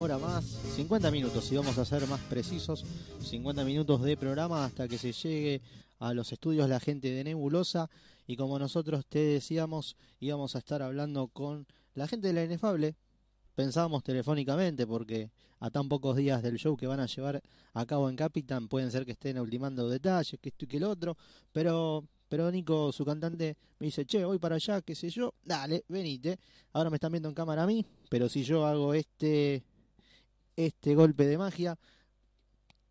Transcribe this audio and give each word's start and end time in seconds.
hora 0.00 0.16
más, 0.16 0.44
50 0.76 1.10
minutos, 1.10 1.42
si 1.42 1.56
vamos 1.56 1.76
a 1.76 1.84
ser 1.84 2.06
más 2.06 2.20
precisos, 2.20 2.84
50 3.20 3.64
minutos 3.64 4.00
de 4.00 4.16
programa 4.16 4.64
hasta 4.64 4.86
que 4.86 4.96
se 4.96 5.10
llegue 5.10 5.60
a 5.98 6.14
los 6.14 6.30
estudios 6.30 6.68
la 6.68 6.78
gente 6.78 7.10
de 7.10 7.24
Nebulosa. 7.24 7.90
Y 8.24 8.36
como 8.36 8.60
nosotros 8.60 9.04
te 9.06 9.18
decíamos, 9.18 9.96
íbamos 10.20 10.54
a 10.54 10.60
estar 10.60 10.82
hablando 10.82 11.26
con 11.26 11.66
la 11.94 12.06
gente 12.06 12.28
de 12.28 12.34
la 12.34 12.44
Inefable, 12.44 12.94
pensábamos 13.56 14.04
telefónicamente 14.04 14.86
porque 14.86 15.32
a 15.58 15.68
tan 15.68 15.88
pocos 15.88 16.16
días 16.16 16.44
del 16.44 16.58
show 16.58 16.76
que 16.76 16.86
van 16.86 17.00
a 17.00 17.06
llevar 17.06 17.42
a 17.72 17.84
cabo 17.84 18.08
en 18.08 18.14
Capitan 18.14 18.68
pueden 18.68 18.92
ser 18.92 19.04
que 19.04 19.12
estén 19.12 19.36
ultimando 19.40 19.88
detalles, 19.88 20.38
que 20.40 20.50
esto 20.50 20.64
y 20.64 20.68
que 20.68 20.76
el 20.76 20.84
otro, 20.84 21.16
pero 21.50 22.04
pero 22.28 22.52
Nico, 22.52 22.92
su 22.92 23.04
cantante, 23.04 23.56
me 23.80 23.86
dice, 23.86 24.06
che, 24.06 24.24
voy 24.24 24.38
para 24.38 24.54
allá, 24.56 24.80
qué 24.82 24.94
sé 24.94 25.10
yo, 25.10 25.34
dale, 25.42 25.84
venite. 25.88 26.38
Ahora 26.74 26.88
me 26.88 26.96
están 26.96 27.10
viendo 27.10 27.28
en 27.28 27.34
cámara 27.34 27.64
a 27.64 27.66
mí, 27.66 27.84
pero 28.10 28.28
si 28.28 28.44
yo 28.44 28.64
hago 28.64 28.94
este 28.94 29.64
este 30.66 30.94
golpe 30.94 31.26
de 31.26 31.38
magia. 31.38 31.78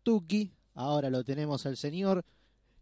Tuki, 0.02 0.50
ahora 0.74 1.10
lo 1.10 1.22
tenemos 1.22 1.66
al 1.66 1.76
señor 1.76 2.24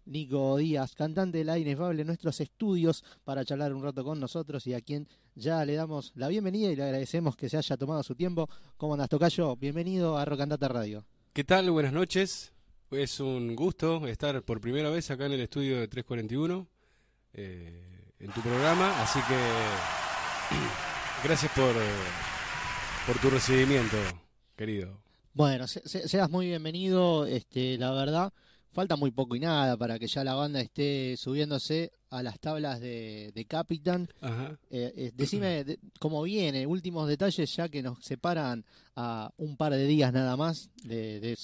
Nico 0.05 0.57
Díaz, 0.57 0.95
cantante 0.95 1.39
de 1.39 1.45
la 1.45 1.59
inefable 1.59 2.03
en 2.03 2.07
nuestros 2.07 2.41
estudios, 2.41 3.05
para 3.25 3.45
charlar 3.45 3.75
un 3.75 3.83
rato 3.83 4.05
con 4.05 4.21
nosotros 4.21 4.65
y 4.69 4.75
a 4.75 4.81
quien 4.81 5.09
ya 5.35 5.65
le 5.65 5.75
damos 5.75 6.13
la 6.15 6.29
bienvenida 6.29 6.71
y 6.71 6.77
le 6.77 6.85
agradecemos 6.85 7.37
que 7.37 7.49
se 7.49 7.57
haya 7.57 7.77
tomado 7.77 8.05
su 8.05 8.15
tiempo. 8.15 8.49
¿Cómo 8.77 8.95
andas, 8.95 9.09
Tocayo? 9.09 9.57
Bienvenido 9.57 10.17
a 10.17 10.25
Rocandata 10.25 10.69
Radio. 10.69 11.05
¿Qué 11.33 11.43
tal? 11.43 11.69
Buenas 11.73 11.93
noches. 11.93 12.53
Es 12.93 13.19
un 13.19 13.57
gusto 13.57 14.07
estar 14.07 14.41
por 14.45 14.61
primera 14.61 14.89
vez 14.91 15.11
acá 15.11 15.27
en 15.27 15.33
el 15.33 15.41
estudio 15.41 15.81
de 15.81 15.89
341, 15.89 16.69
eh, 17.33 18.13
en 18.21 18.31
tu 18.31 18.41
programa, 18.41 19.03
así 19.03 19.19
que 19.27 19.35
gracias 21.25 21.51
por, 21.51 21.71
eh, 21.71 21.91
por 23.09 23.19
tu 23.19 23.29
recibimiento 23.29 23.97
querido. 24.57 25.01
Bueno, 25.35 25.67
seas 25.69 26.31
muy 26.31 26.47
bienvenido, 26.47 27.27
este, 27.27 27.77
la 27.77 27.91
verdad, 27.93 28.33
falta 28.73 28.97
muy 28.97 29.11
poco 29.11 29.37
y 29.37 29.41
nada 29.41 29.77
para 29.77 29.99
que 29.99 30.07
ya 30.07 30.25
la 30.25 30.35
banda 30.35 30.61
esté 30.61 31.17
subiéndose 31.19 31.93
a 32.11 32.23
las 32.23 32.41
tablas 32.41 32.81
de, 32.81 33.33
de 33.35 33.45
Capitan. 33.45 34.09
Eh, 34.71 34.93
eh, 34.97 35.13
decime 35.15 35.65
cómo 36.01 36.23
viene, 36.23 36.67
últimos 36.67 37.07
detalles 37.07 37.55
ya 37.55 37.69
que 37.69 37.83
nos 37.83 37.99
separan 38.03 38.65
a 38.95 39.31
un 39.37 39.57
par 39.57 39.73
de 39.73 39.87
días 39.87 40.13
nada 40.13 40.37
más 40.37 40.71
de, 40.85 41.37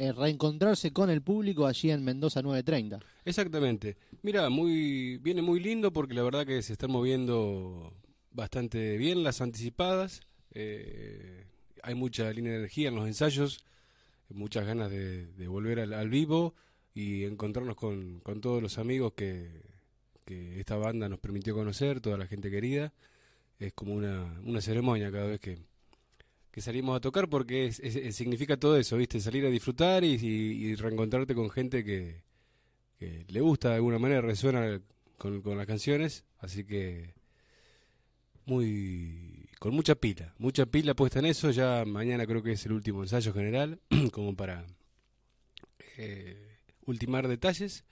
eh, 0.00 0.12
reencontrarse 0.12 0.92
con 0.92 1.10
el 1.10 1.22
público 1.22 1.66
allí 1.66 1.90
en 1.90 2.04
Mendoza 2.04 2.42
930. 2.42 3.00
Exactamente. 3.24 3.96
Mira, 4.22 4.48
muy 4.48 5.18
viene 5.18 5.42
muy 5.42 5.60
lindo 5.60 5.92
porque 5.92 6.14
la 6.14 6.22
verdad 6.22 6.46
que 6.46 6.62
se 6.62 6.72
están 6.72 6.90
moviendo 6.90 7.92
bastante 8.30 8.96
bien 8.96 9.24
las 9.24 9.40
anticipadas. 9.40 10.20
Eh, 10.54 11.46
hay 11.82 11.94
mucha 11.94 12.32
línea 12.32 12.52
de 12.52 12.58
energía 12.58 12.88
en 12.88 12.94
los 12.96 13.06
ensayos, 13.06 13.64
muchas 14.30 14.66
ganas 14.66 14.90
de, 14.90 15.48
volver 15.48 15.80
al, 15.80 16.08
vivo 16.08 16.54
y 16.94 17.24
encontrarnos 17.24 17.76
con, 17.76 18.22
todos 18.40 18.62
los 18.62 18.78
amigos 18.78 19.12
que, 19.14 19.62
esta 20.26 20.76
banda 20.76 21.08
nos 21.08 21.18
permitió 21.20 21.54
conocer, 21.54 22.00
toda 22.00 22.18
la 22.18 22.26
gente 22.26 22.50
querida. 22.50 22.92
Es 23.58 23.72
como 23.72 23.94
una, 23.94 24.60
ceremonia 24.60 25.10
cada 25.10 25.26
vez 25.26 25.40
que, 25.40 25.58
salimos 26.60 26.96
a 26.96 27.00
tocar 27.00 27.28
porque 27.28 27.70
significa 28.12 28.56
todo 28.56 28.76
eso, 28.76 28.96
¿viste? 28.96 29.20
Salir 29.20 29.46
a 29.46 29.50
disfrutar 29.50 30.04
y, 30.04 30.74
reencontrarte 30.74 31.34
con 31.34 31.50
gente 31.50 31.84
que, 31.84 32.22
le 33.00 33.40
gusta 33.40 33.70
de 33.70 33.76
alguna 33.76 33.98
manera, 33.98 34.20
resuena 34.20 34.80
con 35.16 35.56
las 35.56 35.66
canciones. 35.66 36.24
Así 36.40 36.64
que 36.64 37.14
muy 38.48 39.37
con 39.58 39.74
mucha 39.74 39.94
pila, 39.94 40.34
mucha 40.38 40.66
pila 40.66 40.94
puesta 40.94 41.18
en 41.18 41.26
eso. 41.26 41.50
Ya 41.50 41.84
mañana 41.84 42.26
creo 42.26 42.42
que 42.42 42.52
es 42.52 42.66
el 42.66 42.72
último 42.72 43.02
ensayo 43.02 43.32
general, 43.32 43.80
como 44.12 44.36
para 44.36 44.66
eh, 45.96 46.58
ultimar 46.86 47.28
detalles. 47.28 47.84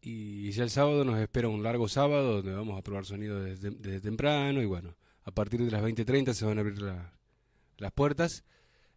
Y 0.00 0.50
ya 0.50 0.64
el 0.64 0.70
sábado 0.70 1.04
nos 1.04 1.18
espera 1.20 1.48
un 1.48 1.62
largo 1.62 1.88
sábado 1.88 2.36
donde 2.36 2.52
vamos 2.52 2.76
a 2.76 2.82
probar 2.82 3.04
sonido 3.04 3.40
desde, 3.40 4.00
temprano. 4.00 4.60
Y 4.60 4.66
bueno, 4.66 4.96
a 5.24 5.30
partir 5.30 5.64
de 5.64 5.70
las 5.70 5.82
20.30 5.82 6.32
se 6.32 6.44
van 6.44 6.58
a 6.58 6.62
abrir 6.62 6.82
las 6.82 7.92
puertas. 7.92 8.44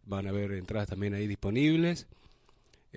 Van 0.04 0.26
a 0.26 0.32
haber 0.32 0.54
entradas 0.54 0.88
también 0.88 1.14
ahí 1.14 1.28
disponibles. 1.28 2.08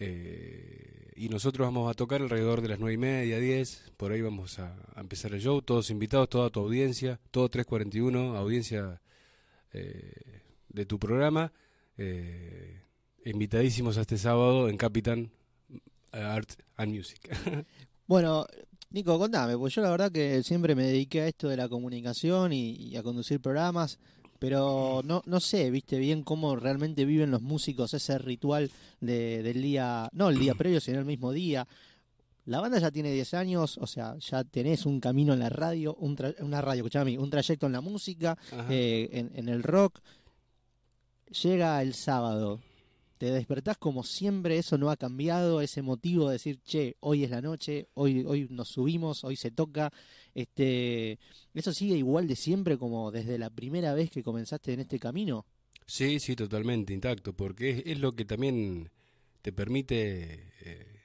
Eh, 0.00 1.10
y 1.16 1.28
nosotros 1.28 1.66
vamos 1.66 1.90
a 1.90 1.94
tocar 1.94 2.22
alrededor 2.22 2.60
de 2.60 2.68
las 2.68 2.78
nueve 2.78 2.94
y 2.94 2.98
media, 2.98 3.40
10, 3.40 3.94
por 3.96 4.12
ahí 4.12 4.22
vamos 4.22 4.60
a, 4.60 4.76
empezar 4.96 5.34
el 5.34 5.40
show, 5.40 5.60
todos 5.60 5.90
invitados, 5.90 6.28
toda 6.28 6.50
tu 6.50 6.60
audiencia, 6.60 7.18
todo 7.32 7.48
341, 7.48 8.36
audiencia 8.36 9.02
eh, 9.72 10.42
de 10.68 10.86
tu 10.86 11.00
programa, 11.00 11.52
eh, 11.96 12.84
invitadísimos 13.24 13.98
a 13.98 14.02
este 14.02 14.18
sábado 14.18 14.68
en 14.68 14.76
Capitan 14.76 15.32
Art 16.12 16.52
and 16.76 16.94
Music. 16.94 17.18
bueno, 18.06 18.46
Nico, 18.90 19.18
contame, 19.18 19.58
pues 19.58 19.74
yo 19.74 19.82
la 19.82 19.90
verdad 19.90 20.12
que 20.12 20.44
siempre 20.44 20.76
me 20.76 20.84
dediqué 20.84 21.22
a 21.22 21.26
esto 21.26 21.48
de 21.48 21.56
la 21.56 21.68
comunicación 21.68 22.52
y 22.52 22.96
a 22.96 23.02
conducir 23.02 23.40
programas 23.40 23.98
pero 24.38 25.02
no, 25.04 25.22
no 25.26 25.40
sé, 25.40 25.70
viste 25.70 25.98
bien 25.98 26.22
cómo 26.22 26.56
realmente 26.56 27.04
viven 27.04 27.30
los 27.30 27.42
músicos 27.42 27.94
ese 27.94 28.18
ritual 28.18 28.70
de, 29.00 29.42
del 29.42 29.62
día, 29.62 30.08
no 30.12 30.28
el 30.28 30.38
día 30.38 30.54
previo, 30.58 30.80
sino 30.80 30.98
el 30.98 31.04
mismo 31.04 31.32
día. 31.32 31.66
La 32.44 32.60
banda 32.60 32.78
ya 32.78 32.90
tiene 32.90 33.12
10 33.12 33.34
años, 33.34 33.76
o 33.78 33.86
sea, 33.86 34.16
ya 34.18 34.42
tenés 34.42 34.86
un 34.86 35.00
camino 35.00 35.34
en 35.34 35.40
la 35.40 35.50
radio, 35.50 35.94
un 35.96 36.16
una 36.40 36.62
radio, 36.62 36.80
escuchame, 36.80 37.18
un 37.18 37.28
trayecto 37.28 37.66
en 37.66 37.72
la 37.72 37.82
música, 37.82 38.38
eh, 38.70 39.10
en, 39.12 39.30
en 39.34 39.48
el 39.50 39.62
rock. 39.62 40.00
Llega 41.42 41.82
el 41.82 41.92
sábado, 41.92 42.62
te 43.18 43.32
despertás 43.32 43.76
como 43.76 44.04
siempre, 44.04 44.56
eso 44.56 44.78
no 44.78 44.90
ha 44.90 44.96
cambiado, 44.96 45.60
ese 45.60 45.82
motivo 45.82 46.28
de 46.28 46.34
decir, 46.34 46.60
che, 46.62 46.96
hoy 47.00 47.24
es 47.24 47.30
la 47.30 47.42
noche, 47.42 47.88
hoy, 47.94 48.24
hoy 48.24 48.46
nos 48.48 48.68
subimos, 48.68 49.24
hoy 49.24 49.36
se 49.36 49.50
toca, 49.50 49.92
este, 50.42 51.18
eso 51.52 51.72
sigue 51.72 51.96
igual 51.96 52.28
de 52.28 52.36
siempre 52.36 52.78
como 52.78 53.10
desde 53.10 53.38
la 53.38 53.50
primera 53.50 53.92
vez 53.94 54.08
que 54.08 54.22
comenzaste 54.22 54.72
en 54.72 54.80
este 54.80 55.00
camino. 55.00 55.44
Sí, 55.84 56.20
sí, 56.20 56.36
totalmente 56.36 56.92
intacto, 56.92 57.32
porque 57.32 57.82
es, 57.84 57.98
lo 57.98 58.14
que 58.14 58.24
también 58.24 58.90
te 59.42 59.52
permite 59.52 60.52
eh, 60.60 61.00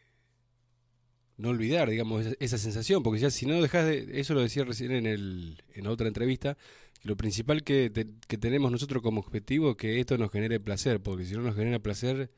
no 1.37 1.49
olvidar, 1.49 1.89
digamos, 1.89 2.25
esa, 2.39 2.59
sensación, 2.59 3.01
porque 3.01 3.19
ya 3.19 3.31
si 3.31 3.47
no 3.47 3.59
dejas 3.59 3.87
de, 3.87 4.19
eso 4.19 4.35
lo 4.35 4.41
decía 4.41 4.65
recién 4.65 4.91
en, 4.91 5.07
el, 5.07 5.63
en 5.73 5.87
otra 5.87 6.07
entrevista, 6.07 6.55
lo 7.01 7.17
principal 7.17 7.63
que, 7.63 7.91
que, 8.27 8.37
tenemos 8.37 8.71
nosotros 8.71 9.01
como 9.01 9.21
objetivo 9.21 9.71
es 9.71 9.77
que 9.77 9.99
esto 9.99 10.17
nos 10.19 10.31
genere 10.31 10.59
placer, 10.59 11.01
porque 11.01 11.25
si 11.25 11.33
no 11.33 11.41
nos 11.41 11.55
genera 11.55 11.79
placer, 11.79 12.29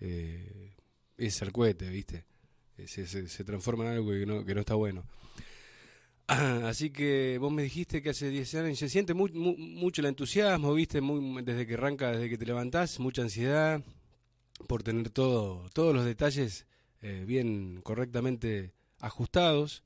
eh, 0.00 0.74
es 1.16 1.40
el 1.40 1.52
cohete, 1.52 1.88
¿viste? 1.88 2.26
Eh, 2.76 2.88
se, 2.88 3.06
se, 3.06 3.44
transforma 3.44 3.84
en 3.84 3.90
algo 3.92 4.10
que 4.10 4.26
no, 4.26 4.44
que 4.44 4.54
no 4.54 4.60
está 4.60 4.74
bueno. 4.74 5.06
así 6.64 6.90
que 6.90 7.38
vos 7.38 7.52
me 7.52 7.62
dijiste 7.62 8.02
que 8.02 8.10
hace 8.10 8.30
10 8.30 8.54
años 8.56 8.78
se 8.78 8.88
siente 8.88 9.14
mucho 9.14 10.00
el 10.00 10.06
entusiasmo, 10.06 10.74
¿viste? 10.74 11.00
Muy, 11.00 11.42
desde 11.42 11.66
que 11.66 11.74
arranca, 11.74 12.10
desde 12.10 12.28
que 12.28 12.38
te 12.38 12.46
levantás, 12.46 12.98
mucha 12.98 13.22
ansiedad 13.22 13.82
por 14.66 14.82
tener 14.82 15.10
todo, 15.10 15.68
todos 15.72 15.94
los 15.94 16.04
detalles 16.04 16.66
eh, 17.02 17.24
bien 17.26 17.80
correctamente 17.82 18.72
ajustados. 19.00 19.82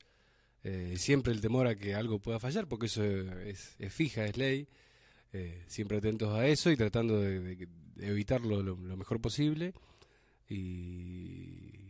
Eh, 0.63 0.95
siempre 0.97 1.33
el 1.33 1.41
temor 1.41 1.67
a 1.67 1.75
que 1.75 1.95
algo 1.95 2.19
pueda 2.19 2.39
fallar, 2.39 2.67
porque 2.67 2.85
eso 2.85 3.03
es, 3.03 3.75
fija, 3.89 4.25
es 4.25 4.37
ley. 4.37 4.67
Eh, 5.33 5.63
siempre 5.67 5.97
atentos 5.97 6.33
a 6.33 6.45
eso 6.47 6.71
y 6.71 6.77
tratando 6.77 7.19
de, 7.19 7.67
evitarlo 7.99 8.61
lo, 8.61 8.75
mejor 8.75 9.21
posible. 9.21 9.73
Y, 10.49 11.80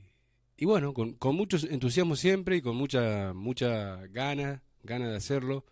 y 0.61 0.65
bueno, 0.65 0.93
con, 0.93 1.13
con, 1.13 1.35
mucho 1.35 1.57
entusiasmo 1.69 2.15
siempre 2.15 2.57
y 2.57 2.61
con 2.61 2.75
mucha, 2.75 3.33
mucha 3.33 4.05
gana, 4.07 4.61
gana 4.83 5.09
de 5.09 5.17
hacerlo. 5.17 5.65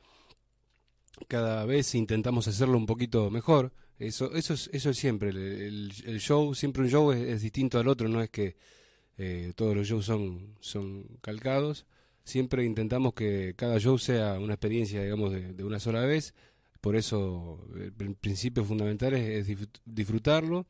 Cada 1.27 1.63
vez 1.65 1.93
intentamos 1.93 2.47
hacerlo 2.47 2.75
un 2.77 2.87
poquito 2.87 3.29
mejor. 3.29 3.71
Eso, 3.99 4.33
eso, 4.33 4.55
es, 4.55 4.67
eso 4.73 4.89
es 4.89 4.97
siempre. 4.97 5.29
El, 5.29 5.91
show, 6.19 6.55
siempre 6.55 6.81
un 6.81 6.89
show 6.89 7.11
es, 7.11 7.41
distinto 7.43 7.77
al 7.77 7.87
otro, 7.87 8.09
no 8.09 8.21
es 8.23 8.31
que 8.31 8.55
eh, 9.19 9.53
todos 9.55 9.75
los 9.75 9.87
shows 9.87 10.05
son, 10.05 10.55
son 10.59 11.05
calcados 11.21 11.85
siempre 12.23 12.65
intentamos 12.65 13.13
que 13.13 13.53
cada 13.55 13.79
show 13.79 13.97
sea 13.97 14.39
una 14.39 14.53
experiencia, 14.53 15.03
digamos, 15.03 15.33
de, 15.33 15.63
una 15.63 15.79
sola 15.79 16.01
vez. 16.05 16.33
Por 16.81 16.95
eso 16.95 17.67
el 17.77 18.15
principio 18.15 18.63
fundamental 18.63 19.13
es, 19.13 19.47
disfrutarlo 19.85 20.65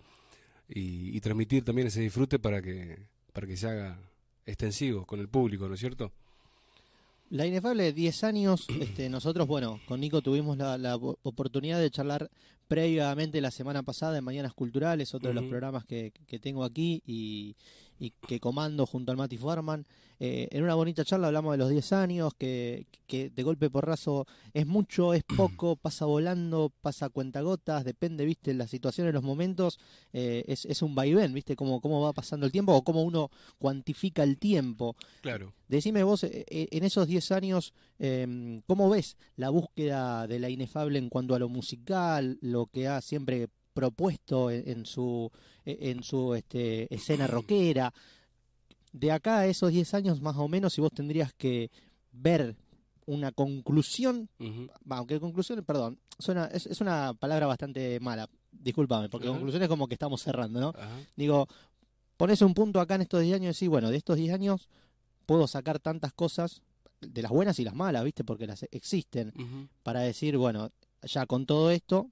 y, 0.68 1.20
transmitir 1.22 1.64
también 1.64 1.88
ese 1.88 2.02
disfrute 2.02 2.40
para 2.40 2.62
que, 2.62 3.08
para 3.40 3.48
que 3.48 3.56
se 3.56 3.70
haga 3.70 3.98
extensivo 4.46 5.06
con 5.06 5.22
el 5.22 5.30
público, 5.30 5.70
¿no 5.70 5.76
es 5.76 5.80
cierto? 5.80 6.12
La 7.30 7.46
inefable 7.46 7.94
10 7.94 8.24
años, 8.26 8.68
este, 8.82 9.08
nosotros, 9.08 9.48
bueno, 9.48 9.80
con 9.88 10.02
Nico 10.02 10.22
tuvimos 10.22 10.58
la, 10.58 10.98
oportunidad 10.98 11.80
de 11.80 11.90
charlar 11.90 12.30
previamente 12.68 13.40
la 13.40 13.50
semana 13.50 13.82
pasada 13.82 14.18
en 14.18 14.26
Mañanas 14.26 14.54
Culturales, 14.54 15.16
otro 15.16 15.30
de 15.30 15.36
los 15.36 15.46
programas 15.46 15.86
que, 15.86 16.12
que 16.28 16.38
tengo 16.38 16.66
aquí 16.66 17.02
y, 17.08 17.56
y 18.00 18.12
que 18.12 18.40
comando 18.40 18.86
junto 18.86 19.12
al 19.12 19.18
Mati 19.18 19.38
Farman. 19.38 19.86
Eh, 20.22 20.50
en 20.52 20.64
una 20.64 20.76
bonita 20.76 21.06
charla 21.06 21.28
hablamos 21.28 21.54
de 21.54 21.58
los 21.58 21.70
10 21.70 21.94
años, 21.94 22.34
que, 22.38 22.88
que 23.08 23.30
de 23.30 23.44
golpe 23.44 23.70
porrazo 23.70 24.26
es 24.54 24.66
mucho, 24.68 25.14
es 25.14 25.24
poco, 25.38 25.76
pasa 25.76 26.06
volando, 26.06 26.74
pasa 26.82 27.10
cuentagotas, 27.10 27.86
depende, 27.86 28.26
viste, 28.26 28.54
la 28.54 28.68
situación 28.68 29.08
en 29.08 29.14
los 29.14 29.24
momentos, 29.24 29.80
eh, 30.12 30.44
es, 30.48 30.66
es 30.66 30.82
un 30.82 30.96
vaivén, 30.96 31.34
viste, 31.34 31.56
cómo, 31.56 31.80
cómo 31.80 32.02
va 32.02 32.14
pasando 32.14 32.46
el 32.46 32.52
tiempo 32.52 32.74
o 32.74 32.84
cómo 32.84 33.04
uno 33.04 33.30
cuantifica 33.58 34.24
el 34.24 34.38
tiempo. 34.38 34.96
Claro. 35.22 35.54
Decime 35.68 36.04
vos, 36.04 36.24
eh, 36.24 36.46
en 36.50 36.84
esos 36.84 37.08
10 37.08 37.32
años, 37.32 37.74
eh, 38.00 38.62
¿cómo 38.66 38.90
ves 38.90 39.18
la 39.36 39.50
búsqueda 39.50 40.28
de 40.28 40.40
la 40.40 40.50
inefable 40.50 41.00
en 41.00 41.10
cuanto 41.10 41.36
a 41.36 41.40
lo 41.40 41.48
musical, 41.48 42.38
lo 42.42 42.66
que 42.66 42.88
ha 42.88 43.02
siempre 43.02 43.50
propuesto 43.80 44.52
en, 44.52 44.68
en 44.68 44.86
su, 44.86 45.32
en 45.64 46.04
su 46.04 46.36
este, 46.36 46.94
escena 46.94 47.28
rockera? 47.28 47.94
De 48.92 49.12
acá 49.12 49.40
a 49.40 49.48
esos 49.48 49.72
10 49.72 49.94
años 49.94 50.22
más 50.22 50.36
o 50.36 50.48
menos, 50.48 50.74
si 50.74 50.82
vos 50.82 50.92
tendrías 50.92 51.34
que 51.34 51.72
ver 52.12 52.56
una 53.06 53.32
conclusión, 53.32 54.30
aunque 54.90 55.20
conclusión, 55.20 55.64
perdón, 55.64 55.98
suena, 56.20 56.46
es, 56.46 56.66
es 56.68 56.82
una 56.82 57.14
palabra 57.14 57.48
bastante 57.48 58.00
mala, 58.00 58.30
discúlpame, 58.52 59.10
porque 59.10 59.28
conclusión 59.28 59.64
es 59.64 59.70
como 59.70 59.88
que 59.88 59.96
estamos 59.96 60.22
cerrando, 60.22 60.60
¿no? 60.60 60.74
Digo, 61.16 61.48
pones 62.18 62.42
un 62.42 62.54
punto 62.54 62.80
acá 62.80 62.96
en 62.96 63.02
estos 63.02 63.22
10 63.22 63.36
años 63.36 63.44
y 63.44 63.54
decís, 63.56 63.70
bueno, 63.70 63.90
de 63.90 63.98
estos 63.98 64.18
10 64.18 64.34
años 64.34 64.70
puedo 65.26 65.48
sacar 65.48 65.80
tantas 65.80 66.14
cosas, 66.14 66.62
de 67.02 67.22
las 67.22 67.32
buenas 67.32 67.58
y 67.60 67.64
las 67.64 67.74
malas, 67.74 68.04
¿viste? 68.04 68.24
Porque 68.24 68.46
las 68.46 68.64
existen, 68.72 69.34
para 69.84 70.02
decir, 70.02 70.38
bueno, 70.38 70.72
ya 71.04 71.26
con 71.26 71.46
todo 71.46 71.72
esto, 71.72 72.10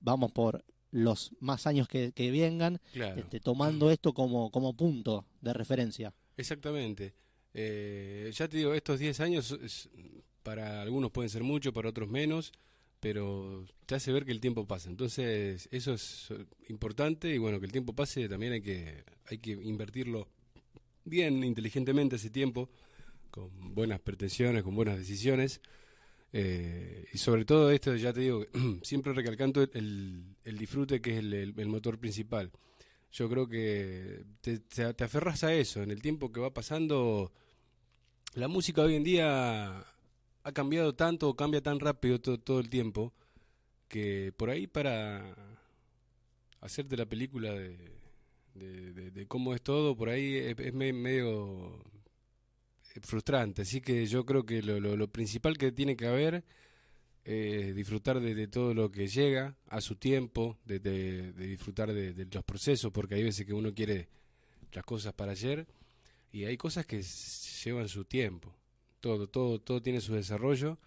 vamos 0.00 0.32
por 0.32 0.64
los 0.92 1.32
más 1.40 1.66
años 1.66 1.88
que, 1.88 2.12
que 2.12 2.30
vengan, 2.30 2.80
Claro. 2.92 3.20
este, 3.20 3.40
tomando 3.40 3.90
esto 3.90 4.12
como, 4.14 4.50
como 4.50 4.76
punto 4.76 5.26
de 5.40 5.52
referencia. 5.52 6.14
Exactamente. 6.36 7.14
Eh, 7.54 8.30
ya 8.34 8.46
te 8.48 8.58
digo, 8.58 8.72
estos 8.74 8.98
10 9.00 9.18
años 9.20 9.50
es- 9.62 9.88
para 10.42 10.80
algunos 10.82 11.10
pueden 11.10 11.28
ser 11.30 11.42
mucho, 11.42 11.72
para 11.72 11.88
otros 11.88 12.08
menos, 12.08 12.52
pero 13.00 13.64
te 13.86 13.94
hace 13.94 14.12
ver 14.12 14.24
que 14.24 14.32
el 14.32 14.40
tiempo 14.40 14.66
pasa. 14.66 14.88
Entonces, 14.90 15.68
eso 15.72 15.92
es 15.94 16.28
importante 16.68 17.34
y 17.34 17.38
bueno, 17.38 17.58
que 17.58 17.66
el 17.66 17.72
tiempo 17.72 17.94
pase 17.94 18.28
también 18.28 18.52
hay 18.52 18.62
que, 18.62 19.04
hay 19.26 19.38
que 19.38 19.50
invertirlo 19.52 20.28
bien, 21.04 21.42
inteligentemente 21.42 22.16
ese 22.16 22.30
tiempo, 22.30 22.70
con 23.30 23.74
buenas 23.74 24.00
pretensiones, 24.00 24.62
con 24.62 24.74
buenas 24.74 24.98
decisiones. 24.98 25.60
Eh, 26.32 27.06
y 27.12 27.18
sobre 27.18 27.44
todo 27.44 27.70
esto, 27.70 27.94
ya 27.96 28.12
te 28.12 28.20
digo, 28.20 28.46
siempre 28.82 29.12
recalcando 29.12 29.62
el, 29.62 30.24
el 30.44 30.58
disfrute 30.58 31.00
que 31.00 31.12
es 31.12 31.18
el, 31.18 31.34
el- 31.34 31.68
motor 31.68 31.98
principal. 31.98 32.50
Yo 33.12 33.28
creo 33.28 33.46
que 33.46 34.24
te, 34.40 35.04
aferras 35.04 35.44
a 35.44 35.52
eso. 35.54 35.82
En 35.82 35.90
el 35.90 36.00
tiempo 36.00 36.32
que 36.32 36.40
va 36.40 36.54
pasando, 36.54 37.30
la 38.34 38.48
música 38.48 38.80
hoy 38.82 38.94
en 38.94 39.04
día 39.04 39.84
ha 40.44 40.52
cambiado 40.52 40.94
tanto, 40.94 41.34
cambia 41.36 41.60
tan 41.62 41.78
rápido 41.80 42.18
todo, 42.20 42.38
todo 42.38 42.60
el 42.60 42.70
tiempo, 42.70 43.12
que 43.88 44.32
por 44.36 44.48
ahí 44.48 44.66
para 44.66 45.34
hacerte 46.62 46.96
la 46.96 47.04
película 47.06 47.52
de, 47.52 47.76
de, 48.54 49.26
cómo 49.26 49.54
es 49.54 49.60
todo, 49.62 49.94
por 49.96 50.08
ahí 50.08 50.36
es, 50.36 50.58
es 50.58 50.72
me- 50.72 50.92
medio 50.94 51.82
frustrante. 53.00 53.62
Así 53.62 53.80
que 53.80 54.06
yo 54.06 54.24
creo 54.24 54.44
que 54.44 54.62
lo, 54.62 54.80
lo, 54.80 54.96
lo 54.96 55.08
principal 55.08 55.56
que 55.56 55.72
tiene 55.72 55.96
que 55.96 56.06
haber 56.06 56.44
es 57.24 57.74
disfrutar 57.74 58.20
de, 58.20 58.48
todo 58.48 58.74
lo 58.74 58.90
que 58.90 59.06
llega 59.06 59.56
a 59.68 59.80
su 59.80 59.96
tiempo, 59.96 60.58
de, 60.64 61.32
disfrutar 61.32 61.92
de, 61.92 62.26
los 62.30 62.44
procesos, 62.44 62.92
porque 62.92 63.14
hay 63.14 63.22
veces 63.22 63.46
que 63.46 63.54
uno 63.54 63.72
quiere 63.72 64.08
las 64.72 64.84
cosas 64.84 65.12
para 65.12 65.32
ayer 65.32 65.66
y 66.32 66.44
hay 66.44 66.56
cosas 66.56 66.86
que 66.86 67.02
llevan 67.64 67.88
su 67.88 68.04
tiempo. 68.04 68.54
Todo, 69.00 69.28
todo, 69.28 69.60
todo 69.60 69.82
tiene 69.82 70.00
su 70.00 70.14
desarrollo 70.14 70.78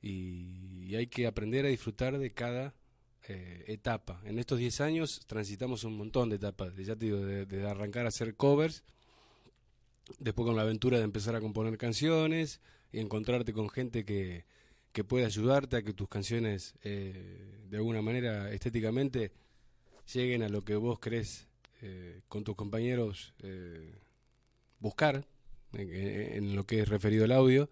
y, 0.00 0.84
y 0.86 0.96
hay 0.96 1.06
que 1.06 1.26
aprender 1.26 1.64
a 1.64 1.68
disfrutar 1.68 2.18
de 2.18 2.32
cada 2.32 2.74
eh, 3.28 3.64
etapa. 3.68 4.20
En 4.24 4.38
estos 4.38 4.58
10 4.58 4.80
años 4.80 5.20
transitamos 5.26 5.84
un 5.84 5.96
montón 5.96 6.28
de 6.28 6.36
etapas, 6.36 6.76
ya 6.76 6.94
te 6.94 7.06
digo, 7.06 7.18
de 7.18 7.66
arrancar 7.66 8.04
a 8.04 8.08
hacer 8.08 8.36
covers, 8.36 8.84
después 10.18 10.46
con 10.46 10.56
la 10.56 10.62
aventura 10.62 10.98
de 10.98 11.04
empezar 11.04 11.34
a 11.34 11.40
componer 11.40 11.76
canciones 11.78 12.60
y 12.92 13.00
encontrarte 13.00 13.52
con 13.52 13.68
gente 13.70 14.04
que, 14.04 14.44
que 14.92 15.04
puede 15.04 15.24
ayudarte 15.24 15.76
a 15.76 15.82
que 15.82 15.92
tus 15.92 16.08
canciones 16.08 16.74
eh, 16.82 17.64
de 17.68 17.76
alguna 17.76 18.02
manera 18.02 18.52
estéticamente 18.52 19.32
lleguen 20.12 20.42
a 20.42 20.48
lo 20.48 20.62
que 20.64 20.76
vos 20.76 20.98
crees 21.00 21.48
eh, 21.82 22.20
con 22.28 22.44
tus 22.44 22.54
compañeros 22.54 23.34
eh, 23.42 23.94
buscar 24.78 25.26
en, 25.72 26.54
lo 26.54 26.64
que 26.64 26.80
es 26.80 26.88
referido 26.88 27.24
al 27.24 27.32
audio. 27.32 27.68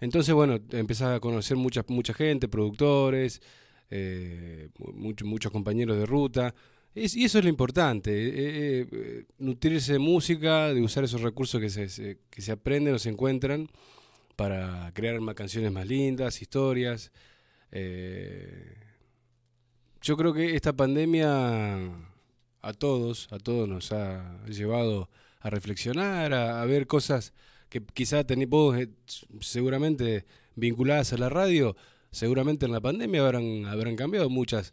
Entonces, 0.00 0.34
bueno, 0.34 0.58
empezás 0.72 1.16
a 1.16 1.20
conocer 1.20 1.56
mucha, 1.56 1.84
mucha 1.88 2.12
gente, 2.12 2.48
productores, 2.48 3.40
eh, 3.90 4.68
mucho- 4.78 5.24
muchos 5.24 5.50
compañeros 5.52 5.96
de 5.96 6.04
ruta. 6.06 6.54
Es- 6.96 7.14
y 7.14 7.24
eso 7.24 7.38
es 7.38 7.44
lo 7.44 7.50
importante, 7.50 8.10
eh, 8.10 8.32
eh, 8.80 8.86
eh, 8.90 9.24
nutrirse 9.38 9.92
de 9.92 9.98
música, 9.98 10.72
de 10.72 10.80
usar 10.80 11.04
esos 11.04 11.20
recursos 11.20 11.60
que 11.60 11.68
se, 11.68 12.18
que 12.30 12.40
se 12.40 12.52
aprenden 12.52 12.94
o 12.94 12.98
se 12.98 13.10
encuentran 13.10 13.68
para 14.34 14.90
crear 14.94 15.20
más 15.20 15.34
canciones 15.34 15.70
más 15.72 15.86
lindas, 15.86 16.40
historias. 16.40 17.12
Yo 20.02 20.16
creo 20.16 20.32
que 20.32 20.54
esta 20.56 20.72
pandemia 20.74 21.76
a 22.62 22.72
todos, 22.72 23.28
a 23.30 23.38
todos 23.38 23.68
nos 23.68 23.92
ha 23.92 24.42
llevado 24.46 25.10
a 25.40 25.50
reflexionar, 25.50 26.32
a, 26.32 26.64
ver 26.64 26.86
cosas 26.86 27.34
que 27.68 27.82
quizá 27.92 28.24
tenéis 28.24 28.48
seguramente 29.40 30.24
vinculadas 30.54 31.12
a 31.12 31.18
la 31.18 31.28
radio, 31.28 31.76
seguramente 32.10 32.64
en 32.66 32.72
la 32.72 32.80
pandemia 32.80 33.20
habrán, 33.22 33.66
habrán 33.66 33.96
cambiado 33.96 34.30
muchas 34.30 34.72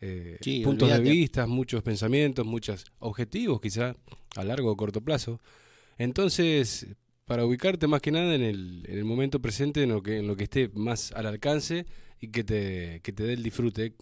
eh, 0.00 0.38
Sí, 0.40 0.60
puntos 0.62 0.88
olvídate. 0.90 1.04
de 1.04 1.10
vista, 1.10 1.46
muchos 1.46 1.82
pensamientos, 1.82 2.44
muchos 2.46 2.84
objetivos 2.98 3.60
quizá 3.60 3.96
a 4.36 4.44
largo 4.44 4.70
o 4.70 4.76
corto 4.76 5.00
plazo. 5.00 5.40
Entonces, 5.98 6.86
para 7.24 7.44
ubicarte 7.46 7.86
más 7.86 8.00
que 8.02 8.10
nada 8.10 8.34
en 8.34 8.42
el, 8.42 8.84
en 8.88 8.98
el 8.98 9.04
momento 9.04 9.40
presente, 9.40 9.82
en 9.82 9.90
lo 9.90 10.02
que, 10.02 10.18
en 10.18 10.26
lo 10.26 10.36
que 10.36 10.44
esté 10.44 10.70
más 10.74 11.12
al 11.12 11.26
alcance 11.26 11.86
y 12.20 12.28
que 12.28 12.44
te, 12.44 13.00
que 13.02 13.12
te 13.12 13.22
dé 13.22 13.32
el 13.34 13.42
disfrute, 13.42 13.94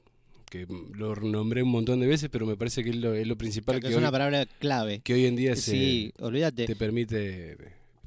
que 0.50 0.67
lo 0.94 1.15
nombré 1.17 1.62
un 1.62 1.71
montón 1.71 2.00
de 2.00 2.06
veces, 2.06 2.29
pero 2.31 2.47
me 2.47 2.56
parece 2.56 2.83
que 2.83 2.91
es 2.91 2.97
lo, 2.97 3.15
es 3.15 3.27
lo 3.27 3.37
principal 3.39 3.77
Que 3.77 3.83
que, 3.83 3.89
es 3.89 3.97
una 3.97 4.09
hoy, 4.09 4.12
palabra 4.12 4.47
clave. 4.59 5.00
que 5.00 5.15
hoy 5.15 5.27
en 5.27 5.37
día 5.37 5.55
se, 5.56 5.71
Sí, 5.71 6.12
te 6.67 6.77
permite 6.77 7.56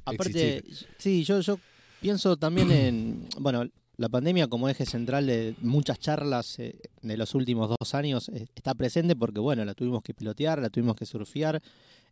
Aparte, 0.04 0.58
existir. 0.58 0.88
sí, 0.98 1.24
yo, 1.24 1.40
yo 1.40 1.58
pienso 2.00 2.36
también 2.36 2.70
en, 2.70 3.28
bueno, 3.40 3.68
la 3.96 4.08
pandemia 4.08 4.46
como 4.46 4.68
eje 4.68 4.84
central 4.86 5.26
de 5.26 5.54
muchas 5.60 5.98
charlas 5.98 6.58
eh, 6.58 6.78
de 7.02 7.16
los 7.16 7.34
últimos 7.34 7.74
dos 7.78 7.94
años 7.94 8.28
eh, 8.28 8.46
está 8.54 8.74
presente 8.74 9.16
porque, 9.16 9.40
bueno, 9.40 9.64
la 9.64 9.74
tuvimos 9.74 10.02
que 10.02 10.14
pilotear, 10.14 10.60
la 10.60 10.70
tuvimos 10.70 10.96
que 10.96 11.06
surfear. 11.06 11.62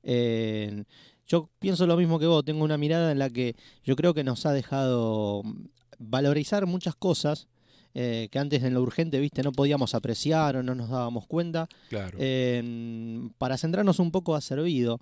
Eh, 0.02 0.84
yo 1.26 1.50
pienso 1.58 1.86
lo 1.86 1.96
mismo 1.96 2.18
que 2.18 2.26
vos, 2.26 2.44
tengo 2.44 2.64
una 2.64 2.78
mirada 2.78 3.12
en 3.12 3.18
la 3.18 3.30
que 3.30 3.56
yo 3.82 3.96
creo 3.96 4.14
que 4.14 4.24
nos 4.24 4.44
ha 4.46 4.52
dejado 4.52 5.42
mm, 5.42 5.66
valorizar 5.98 6.66
muchas 6.66 6.94
cosas 6.94 7.48
eh, 7.96 8.28
que 8.32 8.40
antes 8.40 8.62
en 8.64 8.74
lo 8.74 8.82
urgente, 8.82 9.20
viste, 9.20 9.44
no 9.44 9.52
podíamos 9.52 9.94
apreciar 9.94 10.56
o 10.56 10.62
no 10.64 10.74
nos 10.74 10.90
dábamos 10.90 11.26
cuenta. 11.28 11.68
Claro. 11.88 12.18
Eh, 12.20 13.30
para 13.38 13.56
centrarnos 13.56 14.00
un 14.00 14.10
poco 14.10 14.34
ha 14.34 14.40
servido. 14.40 15.00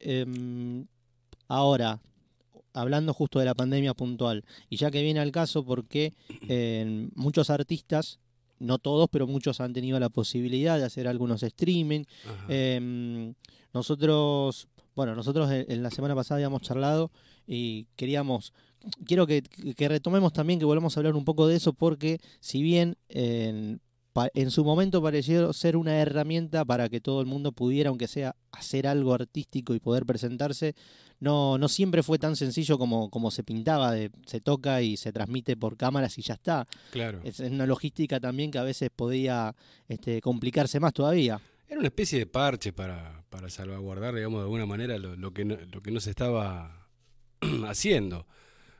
Eh, 0.00 0.26
ahora, 1.46 2.00
hablando 2.74 3.12
justo 3.14 3.38
de 3.38 3.44
la 3.44 3.54
pandemia 3.54 3.94
puntual, 3.94 4.44
y 4.68 4.76
ya 4.76 4.90
que 4.90 5.02
viene 5.02 5.20
al 5.20 5.32
caso 5.32 5.64
porque 5.64 6.14
eh, 6.48 7.08
muchos 7.14 7.50
artistas, 7.50 8.18
no 8.58 8.78
todos, 8.78 9.08
pero 9.10 9.26
muchos 9.26 9.60
han 9.60 9.72
tenido 9.72 9.98
la 9.98 10.08
posibilidad 10.08 10.78
de 10.78 10.84
hacer 10.84 11.08
algunos 11.08 11.42
streaming. 11.42 12.04
Eh, 12.48 13.32
nosotros, 13.74 14.68
bueno, 14.94 15.14
nosotros 15.14 15.50
en 15.50 15.82
la 15.82 15.90
semana 15.90 16.14
pasada 16.14 16.36
habíamos 16.36 16.62
charlado 16.62 17.10
y 17.46 17.86
queríamos, 17.96 18.52
quiero 19.04 19.26
que, 19.26 19.42
que 19.42 19.88
retomemos 19.88 20.32
también, 20.32 20.58
que 20.58 20.64
volvamos 20.64 20.96
a 20.96 21.00
hablar 21.00 21.16
un 21.16 21.24
poco 21.24 21.46
de 21.48 21.56
eso, 21.56 21.72
porque 21.72 22.20
si 22.38 22.62
bien 22.62 22.96
en 23.08 24.50
su 24.50 24.64
momento 24.64 25.02
pareció 25.02 25.52
ser 25.52 25.76
una 25.76 25.96
herramienta 25.98 26.64
para 26.64 26.88
que 26.88 27.00
todo 27.00 27.20
el 27.20 27.26
mundo 27.26 27.52
pudiera, 27.52 27.88
aunque 27.88 28.08
sea, 28.08 28.36
hacer 28.52 28.86
algo 28.86 29.14
artístico 29.14 29.74
y 29.74 29.80
poder 29.80 30.04
presentarse, 30.04 30.74
no, 31.22 31.56
no 31.56 31.68
siempre 31.68 32.02
fue 32.02 32.18
tan 32.18 32.34
sencillo 32.34 32.76
como, 32.78 33.08
como 33.08 33.30
se 33.30 33.44
pintaba, 33.44 33.92
de, 33.92 34.10
se 34.26 34.40
toca 34.40 34.82
y 34.82 34.96
se 34.96 35.12
transmite 35.12 35.56
por 35.56 35.76
cámaras 35.76 36.18
y 36.18 36.22
ya 36.22 36.34
está. 36.34 36.66
claro. 36.90 37.20
Es 37.22 37.38
una 37.38 37.64
logística 37.64 38.18
también 38.18 38.50
que 38.50 38.58
a 38.58 38.64
veces 38.64 38.90
podía 38.94 39.54
este, 39.86 40.20
complicarse 40.20 40.80
más 40.80 40.92
todavía. 40.92 41.40
Era 41.68 41.78
una 41.78 41.86
especie 41.86 42.18
de 42.18 42.26
parche 42.26 42.72
para, 42.72 43.24
para 43.30 43.48
salvaguardar, 43.50 44.16
digamos, 44.16 44.40
de 44.40 44.42
alguna 44.42 44.66
manera 44.66 44.98
lo, 44.98 45.14
lo 45.14 45.32
que, 45.32 45.44
no, 45.44 45.56
lo 45.70 45.80
que 45.80 45.92
no 45.92 46.00
se 46.00 46.10
estaba 46.10 46.88
haciendo. 47.68 48.26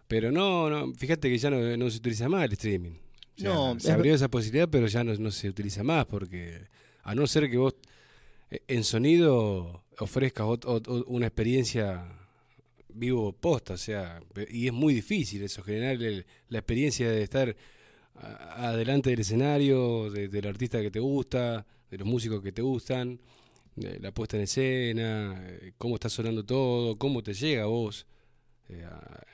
Pero 0.09 0.33
no, 0.33 0.69
no, 0.69 0.93
fíjate 0.95 1.31
que 1.31 1.39
ya 1.39 1.49
no, 1.49 1.77
no 1.77 1.91
se 1.91 1.99
utiliza 1.99 2.29
más 2.29 2.45
el 2.45 2.55
streaming. 2.55 2.99
No, 3.39 3.79
se 3.79 3.93
abrió 3.93 4.17
esa 4.17 4.29
posibilidad, 4.29 4.69
pero 4.69 4.89
ya 4.89 5.05
no, 5.05 5.15
no 5.15 5.31
se 5.31 5.49
utiliza 5.49 5.85
más, 5.85 6.07
porque 6.07 6.67
a 7.05 7.15
no 7.15 7.25
ser 7.29 7.49
que 7.49 7.57
vos 7.57 7.77
eh, 8.51 8.63
en 8.67 8.83
sonido 8.83 9.85
ofrezcas 9.99 10.45
una 11.07 11.27
experiencia 11.29 12.19
vivo 12.95 13.33
posta, 13.33 13.75
o 13.75 13.79
sea, 13.79 14.21
y 14.51 14.67
es 14.67 14.73
muy 14.73 14.95
difícil 14.95 15.43
eso, 15.43 15.63
generar 15.63 16.03
el- 16.03 16.25
la 16.49 16.59
experiencia 16.59 17.11
de 17.11 17.23
estar 17.23 17.55
a- 18.15 18.69
adelante 18.71 19.11
del 19.11 19.21
escenario, 19.21 20.11
de- 20.11 20.29
del 20.29 20.47
artista 20.47 20.81
que 20.81 20.91
te 20.91 21.01
gusta, 21.01 21.67
de 21.91 21.99
los 21.99 22.07
músicos 22.07 22.43
que 22.43 22.53
te 22.53 22.63
gustan, 22.63 23.19
de 23.77 23.99
la 24.01 24.13
puesta 24.13 24.37
en 24.37 24.43
escena, 24.43 25.43
eh, 25.49 25.73
cómo 25.79 25.95
está 25.95 26.09
sonando 26.09 26.45
todo, 26.45 26.97
cómo 26.99 27.23
te 27.23 27.33
llega 27.35 27.63
a 27.65 27.67
vos 27.67 28.07
eh, 28.69 28.87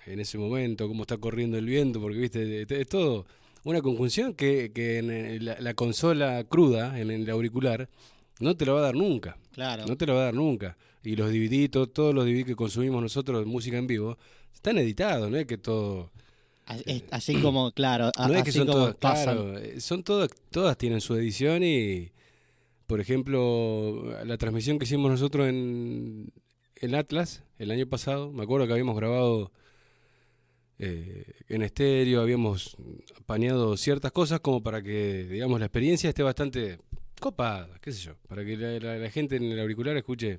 en 0.06 0.20
ese 0.20 0.38
momento, 0.38 0.88
cómo 0.88 1.02
está 1.02 1.16
corriendo 1.18 1.58
el 1.58 1.66
viento, 1.66 2.00
porque 2.00 2.18
viste, 2.18 2.62
es- 2.62 2.70
es 2.70 2.88
todo 2.88 3.26
una 3.64 3.82
conjunción 3.82 4.34
que, 4.34 4.72
que 4.72 4.98
en 4.98 5.10
eh, 5.10 5.38
la, 5.40 5.60
la 5.60 5.74
consola 5.74 6.42
cruda, 6.44 6.98
en 6.98 7.10
el 7.10 7.28
auricular, 7.30 7.88
no 8.40 8.56
te 8.56 8.64
lo 8.64 8.74
va 8.74 8.80
a 8.80 8.84
dar 8.84 8.94
nunca. 8.96 9.36
Claro. 9.52 9.84
No 9.86 9.96
te 9.96 10.06
lo 10.06 10.14
va 10.14 10.20
a 10.22 10.24
dar 10.26 10.34
nunca. 10.34 10.76
Y 11.08 11.16
los 11.16 11.30
DVD, 11.32 11.70
to- 11.70 11.86
todos 11.88 12.14
los 12.14 12.24
DVD 12.26 12.44
que 12.44 12.54
consumimos 12.54 13.00
nosotros 13.02 13.40
de 13.40 13.46
música 13.46 13.78
en 13.78 13.86
vivo, 13.86 14.18
están 14.52 14.76
editados, 14.78 15.30
no 15.30 15.36
es 15.38 15.46
que 15.46 15.56
todo... 15.58 16.10
Así 17.10 17.40
como, 17.40 17.72
claro, 17.80 18.10
No 18.18 18.34
es 18.34 18.42
que 18.42 18.50
así 18.50 18.58
son 18.58 18.66
como 18.66 18.92
todas, 18.94 19.24
claro, 19.24 19.58
eh, 19.58 19.80
son 19.80 20.02
todas, 20.02 20.28
todas 20.50 20.76
tienen 20.76 21.00
su 21.00 21.14
edición 21.14 21.62
y, 21.64 22.10
por 22.86 23.00
ejemplo, 23.00 24.14
la 24.26 24.36
transmisión 24.36 24.78
que 24.78 24.84
hicimos 24.84 25.10
nosotros 25.10 25.48
en, 25.48 26.30
en 26.76 26.94
Atlas 26.94 27.42
el 27.58 27.70
año 27.70 27.86
pasado, 27.86 28.30
me 28.30 28.42
acuerdo 28.42 28.66
que 28.66 28.72
habíamos 28.74 28.96
grabado 28.96 29.50
eh, 30.78 31.24
en 31.48 31.62
estéreo, 31.62 32.20
habíamos 32.20 32.76
paneado 33.26 33.76
ciertas 33.76 34.12
cosas 34.12 34.40
como 34.40 34.62
para 34.62 34.82
que, 34.82 35.24
digamos, 35.24 35.58
la 35.58 35.66
experiencia 35.66 36.08
esté 36.10 36.22
bastante 36.22 36.78
copada, 37.20 37.68
qué 37.80 37.92
sé 37.92 38.00
yo, 38.04 38.12
para 38.28 38.44
que 38.44 38.56
la, 38.56 38.78
la- 38.78 38.98
la 38.98 39.10
gente 39.10 39.36
en 39.36 39.44
el 39.44 39.58
auricular 39.58 39.96
escuche 39.96 40.38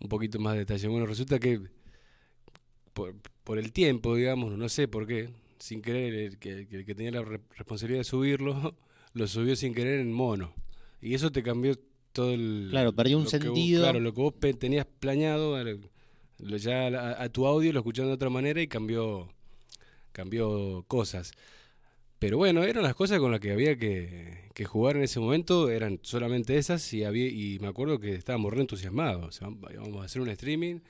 un 0.00 0.08
poquito 0.08 0.38
más 0.38 0.54
de 0.54 0.60
detalle. 0.60 0.88
Bueno, 0.88 1.06
resulta 1.06 1.38
que 1.38 1.60
por, 2.92 3.14
por 3.44 3.58
el 3.58 3.72
tiempo, 3.72 4.16
digamos, 4.16 4.56
no 4.56 4.68
sé 4.68 4.88
por 4.88 5.06
qué, 5.06 5.30
sin 5.58 5.82
querer, 5.82 6.14
el 6.14 6.38
que, 6.38 6.66
el 6.70 6.84
que 6.84 6.94
tenía 6.94 7.12
la 7.12 7.22
re- 7.22 7.40
responsabilidad 7.56 8.00
de 8.00 8.04
subirlo, 8.04 8.74
lo 9.14 9.26
subió 9.26 9.56
sin 9.56 9.74
querer 9.74 10.00
en 10.00 10.12
mono. 10.12 10.54
Y 11.00 11.14
eso 11.14 11.30
te 11.30 11.42
cambió 11.42 11.78
todo 12.12 12.32
el... 12.32 12.68
Claro, 12.70 12.92
perdió 12.92 13.16
un 13.18 13.24
vos- 13.24 13.30
sentido. 13.30 13.82
claro, 13.82 14.00
lo 14.00 14.12
que 14.12 14.20
vos 14.20 14.34
tenías 14.58 14.86
planeado, 14.98 15.56
ya 16.58 16.86
a, 16.88 17.22
a 17.22 17.28
tu 17.28 17.46
audio 17.46 17.72
lo 17.72 17.80
escucharon 17.80 18.10
de 18.10 18.14
otra 18.14 18.30
manera 18.30 18.60
y 18.60 18.66
cambió, 18.68 19.28
cambió 20.12 20.84
cosas. 20.88 21.32
Pero 22.20 22.36
bueno, 22.38 22.62
eran 22.64 22.84
las 22.84 22.94
cosas 22.94 23.18
con 23.18 23.30
las 23.32 23.40
que 23.40 23.50
había 23.52 23.76
que, 23.78 24.50
jugar 24.66 24.96
en 24.96 25.04
ese 25.04 25.18
momento, 25.20 25.70
eran 25.70 25.98
solamente 26.02 26.58
esas 26.58 26.92
y 26.92 27.02
había 27.04 27.26
y 27.28 27.58
me 27.60 27.68
acuerdo 27.68 27.98
que 27.98 28.14
estábamos 28.14 28.52
re 28.52 28.60
entusiasmados, 28.60 29.40
o 29.42 29.50
vamos 29.50 30.02
a 30.02 30.04
hacer 30.04 30.20
un 30.20 30.28
streaming 30.28 30.80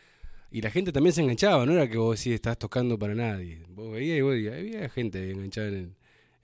y 0.51 0.61
la 0.63 0.71
gente 0.73 0.93
también 0.93 1.13
se 1.15 1.23
enganchaba, 1.23 1.65
no 1.67 1.73
era 1.73 1.89
que 1.89 1.99
vos 1.99 2.19
sí 2.19 2.33
estás 2.33 2.59
tocando 2.59 2.99
para 2.99 3.15
nadie, 3.15 3.65
vos 3.69 3.93
veías 3.93 4.19
y 4.19 4.23
vos 4.23 4.35
decías, 4.35 4.55
había 4.55 4.89
gente 4.89 5.31
enganchada 5.31 5.69
en 5.69 5.75
el, 5.75 5.95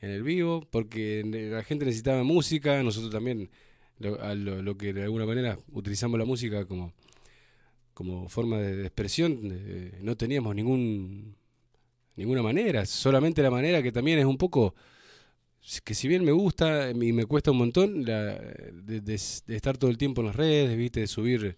en 0.02 0.10
el 0.10 0.22
vivo, 0.22 0.66
porque 0.70 1.24
ne- 1.26 1.50
la 1.50 1.64
gente 1.64 1.84
necesitaba 1.84 2.22
música, 2.22 2.80
nosotros 2.84 3.10
también 3.12 3.50
lo, 3.98 4.20
a 4.22 4.34
lo, 4.36 4.62
lo 4.62 4.76
que 4.78 4.92
de 4.92 5.02
alguna 5.02 5.26
manera 5.26 5.58
utilizamos 5.72 6.18
la 6.18 6.24
música 6.26 6.64
como, 6.66 6.92
como 7.94 8.28
forma 8.28 8.58
de, 8.58 8.82
expresión, 8.82 9.40
eh, 9.52 9.98
no 10.02 10.16
teníamos 10.16 10.54
ningún 10.54 11.34
ninguna 12.16 12.42
manera, 12.42 12.84
solamente 12.86 13.42
la 13.42 13.50
manera 13.50 13.82
que 13.82 13.92
también 13.92 14.18
es 14.18 14.24
un 14.24 14.36
poco 14.38 14.74
que 15.84 15.94
si 15.94 16.06
bien 16.06 16.24
me 16.24 16.30
gusta 16.32 16.90
y 16.90 17.12
me 17.12 17.26
cuesta 17.26 17.50
un 17.50 17.58
montón 17.58 18.04
la, 18.04 18.34
de, 18.36 19.00
de- 19.00 19.20
de 19.46 19.56
estar 19.56 19.76
todo 19.76 19.90
el 19.90 19.98
tiempo 19.98 20.20
en 20.20 20.28
las 20.28 20.36
redes, 20.36 20.76
viste, 20.76 21.00
de 21.00 21.06
subir 21.08 21.56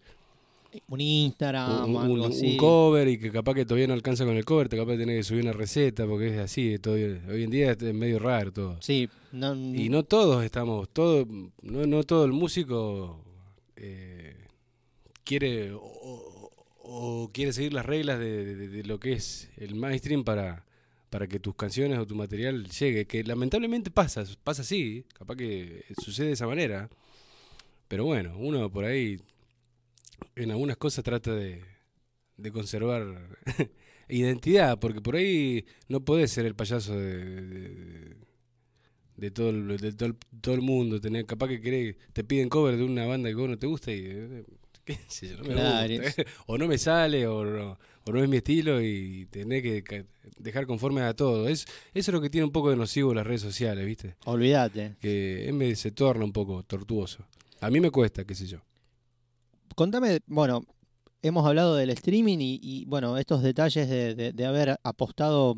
Un 0.89 1.01
Instagram 1.01 1.91
un, 1.95 1.97
algo 2.03 2.15
un- 2.15 2.21
un 2.21 2.33
así. 2.33 2.57
cover 2.57 3.07
y 3.09 3.19
que 3.19 3.31
capaz 3.31 3.55
que 3.55 3.65
todavía 3.67 3.87
no 3.87 3.93
alcanza 3.95 4.25
con 4.25 4.37
el 4.37 4.45
cover, 4.47 4.69
te 4.69 4.77
capaz 4.79 4.93
de 4.93 4.99
tener 4.99 5.17
que 5.19 5.25
subir 5.25 5.43
una 5.43 5.53
receta 5.53 6.07
porque 6.07 6.29
es 6.35 6.39
así, 6.39 6.79
todavía- 6.79 7.21
hoy 7.29 7.45
en 7.45 7.51
día 7.51 7.73
es 7.73 7.95
medio 7.95 8.19
raro 8.19 8.51
todo. 8.53 8.77
Sí, 8.81 9.09
no, 9.33 9.55
Y 9.55 9.89
no 9.91 10.03
todos 10.05 10.43
estamos, 10.45 10.89
todo, 10.91 11.27
no, 11.63 11.87
no 11.87 12.03
todo 12.05 12.25
el 12.25 12.33
músico 12.33 13.23
eh, 13.77 14.35
quiere 15.25 15.73
o, 15.73 15.81
o- 16.89 17.25
o 17.25 17.33
quiere 17.33 17.53
seguir 17.53 17.73
las 17.75 17.87
reglas 17.87 18.19
de, 18.19 18.55
de- 18.69 18.85
lo 18.85 18.99
que 19.01 19.13
es 19.15 19.51
el 19.57 19.75
mainstream 19.75 20.25
para, 20.25 20.65
para 21.11 21.27
que 21.29 21.41
tus 21.41 21.55
canciones 21.57 21.99
o 21.99 22.07
tu 22.07 22.15
material 22.15 22.67
llegue, 22.69 23.07
que 23.07 23.25
lamentablemente 23.25 23.91
pasa, 23.91 24.25
pasa 24.45 24.63
así, 24.63 25.05
capaz 25.15 25.37
que 25.37 25.85
sucede 26.03 26.29
de 26.29 26.33
esa 26.35 26.47
manera, 26.47 26.89
pero 27.89 28.05
bueno, 28.05 28.37
uno 28.39 28.71
por 28.71 28.85
ahí 28.85 29.19
en 30.37 30.51
algunas 30.51 30.77
cosas 30.77 31.05
trata 31.05 31.35
de, 31.35 31.63
de 32.37 32.53
conservar 32.53 33.39
identidad, 34.09 34.79
porque 34.81 35.01
por 35.01 35.17
ahí 35.17 35.67
no 35.89 36.05
podés 36.05 36.31
ser 36.33 36.47
el 36.47 36.55
payaso 36.55 36.97
de, 36.97 38.17
de- 39.17 39.31
todo 39.31 39.51
el, 39.51 39.77
de 39.79 39.93
todo 39.93 40.09
el, 40.11 40.17
todo 40.41 40.55
el 40.55 40.63
mundo, 40.63 41.01
tener, 41.01 41.27
capaz 41.27 41.49
que 41.49 41.61
querés, 41.61 41.97
te 42.13 42.25
piden 42.25 42.49
cover 42.49 42.77
de 42.77 42.85
una 42.85 43.07
banda 43.07 43.29
que 43.29 43.35
vos 43.35 43.49
no 43.49 43.59
te 43.59 43.67
gusta 43.67 43.93
y 43.93 44.45
no 45.37 45.45
me 45.45 45.55
Claro, 45.55 45.95
gusta. 45.95 46.23
o 46.47 46.59
no 46.59 46.67
me 46.69 46.79
sale 46.79 47.27
o 47.27 47.45
no, 47.45 47.79
o 48.07 48.13
no 48.13 48.23
es 48.23 48.29
mi 48.29 48.39
estilo 48.39 48.81
y 48.83 49.27
tenés 49.31 49.63
que 49.63 50.07
dejar 50.39 50.67
conforme 50.67 51.03
a 51.03 51.15
todo. 51.15 51.49
Es, 51.49 51.63
eso 51.95 52.11
es 52.11 52.15
lo 52.15 52.21
que 52.21 52.31
tiene 52.31 52.45
un 52.45 52.53
poco 52.53 52.71
de 52.71 52.77
nocivo 52.77 53.13
las 53.15 53.27
redes 53.27 53.43
sociales, 53.43 53.85
¿viste? 53.87 54.17
olvídate. 54.25 54.97
Que 55.01 55.51
vez 55.55 55.79
se 55.81 55.91
torna 55.93 56.25
un 56.25 56.33
poco 56.33 56.63
tortuoso. 56.63 57.25
A 57.61 57.71
mí 57.71 57.81
me 57.81 57.91
cuesta, 57.91 58.25
qué 58.25 58.35
sé 58.35 58.47
yo. 58.47 58.59
Contame, 59.75 60.21
bueno, 60.27 60.63
hemos 61.23 61.47
hablado 61.47 61.77
del 61.77 61.91
streaming 61.91 62.39
y, 62.41 62.61
y, 62.63 62.85
bueno, 62.87 63.17
estos 63.19 63.43
detalles 63.43 63.89
de, 63.89 64.15
de- 64.15 64.33
de 64.33 64.47
haber 64.47 64.79
apostado 64.83 65.55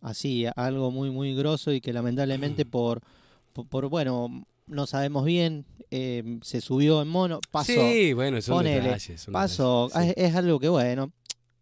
así 0.00 0.46
a 0.46 0.50
algo 0.56 0.90
muy, 0.90 1.10
muy 1.10 1.34
grosso 1.34 1.72
y 1.72 1.80
que 1.80 1.92
lamentablemente 1.92 2.64
por, 2.66 3.00
por, 3.52 3.66
por, 3.68 3.88
bueno, 3.88 4.44
no 4.70 4.86
sabemos 4.86 5.24
bien, 5.24 5.66
eh, 5.90 6.38
se 6.42 6.60
subió 6.60 7.02
en 7.02 7.08
mono, 7.08 7.40
pasó, 7.50 7.72
Sí, 7.72 8.12
bueno, 8.12 8.40
son 8.40 8.56
ponele, 8.58 8.80
detalles. 8.82 9.20
son 9.20 9.32
pasó, 9.32 9.88
detalles, 9.88 10.14
es, 10.16 10.24
es 10.30 10.34
algo 10.36 10.58
que 10.60 10.68
bueno, 10.68 11.12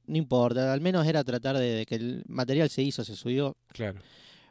no 0.07 0.17
importa, 0.17 0.73
al 0.73 0.81
menos 0.81 1.07
era 1.07 1.25
tratar 1.25 1.57
de, 1.59 1.73
de 1.73 1.87
que 1.87 1.95
el 1.97 2.25
material 2.29 2.69
se 2.71 2.83
hizo, 2.83 3.05
se 3.05 3.17
subió, 3.17 3.57
claro. 3.69 4.01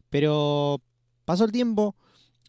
pero 0.09 0.81
pasó 1.25 1.45
el 1.45 1.51
tiempo, 1.51 1.95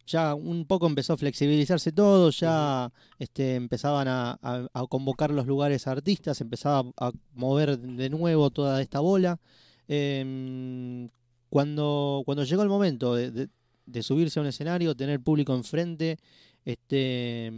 ya 0.06 0.34
un 0.34 0.64
poco 0.66 0.86
empezó 0.86 1.12
a 1.12 1.16
flexibilizarse 1.18 1.92
todo, 1.92 2.30
ya 2.30 2.90
este, 3.18 3.56
empezaban 3.56 4.08
a, 4.08 4.38
a- 4.42 4.66
a 4.72 4.86
convocar 4.86 5.30
los 5.30 5.46
lugares 5.46 5.86
a 5.86 5.92
artistas, 5.92 6.40
empezaba 6.40 6.90
a 6.96 7.12
mover 7.34 7.78
de 7.78 8.08
nuevo 8.08 8.48
toda 8.50 8.80
esta 8.80 9.00
bola. 9.00 9.38
Em, 9.86 11.08
cuando, 11.50 12.22
cuando 12.24 12.44
llegó 12.44 12.62
el 12.62 12.68
momento 12.68 13.14
de, 13.14 13.30
de- 13.30 13.48
de 13.88 14.02
subirse 14.02 14.38
a 14.38 14.42
un 14.42 14.48
escenario, 14.48 14.94
tener 14.94 15.20
público 15.20 15.54
enfrente, 15.54 16.18
este, 16.64 17.50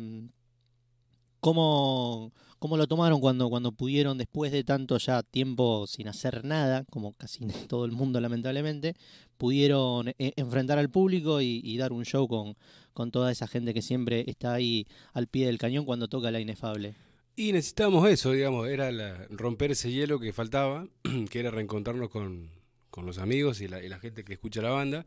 ¿cómo, 1.40 2.32
cómo 2.58 2.76
lo 2.76 2.86
tomaron 2.86 3.20
cuando, 3.20 3.48
cuando 3.48 3.72
pudieron, 3.72 4.18
después 4.18 4.52
de 4.52 4.62
tanto 4.62 4.98
ya 4.98 5.22
tiempo 5.22 5.86
sin 5.86 6.08
hacer 6.08 6.44
nada, 6.44 6.84
como 6.90 7.14
casi 7.14 7.40
todo 7.68 7.84
el 7.84 7.92
mundo 7.92 8.20
lamentablemente, 8.20 8.94
pudieron 9.36 10.08
eh, 10.08 10.32
enfrentar 10.36 10.78
al 10.78 10.90
público 10.90 11.40
y, 11.40 11.76
dar 11.78 11.92
un 11.92 12.04
show 12.04 12.28
con, 12.28 12.56
con 12.92 13.10
toda 13.10 13.32
esa 13.32 13.48
gente 13.48 13.74
que 13.74 13.82
siempre 13.82 14.24
está 14.28 14.54
ahí 14.54 14.86
al 15.12 15.26
pie 15.26 15.46
del 15.46 15.58
cañón 15.58 15.84
cuando 15.84 16.08
toca 16.08 16.30
la 16.30 16.40
inefable. 16.40 16.94
Y 17.36 17.52
necesitábamos 17.52 18.08
eso, 18.08 18.32
digamos, 18.32 18.68
era 18.68 18.92
la- 18.92 19.26
romper 19.30 19.70
ese 19.70 19.90
hielo 19.90 20.20
que 20.20 20.32
faltaba, 20.32 20.86
que 21.30 21.40
era 21.40 21.50
reencontrarnos 21.50 22.10
con, 22.10 22.50
con 22.90 23.06
los 23.06 23.18
amigos 23.18 23.60
y 23.62 23.68
la 23.68 23.98
gente 23.98 24.24
que 24.24 24.34
escucha 24.34 24.60
la 24.60 24.70
banda. 24.70 25.06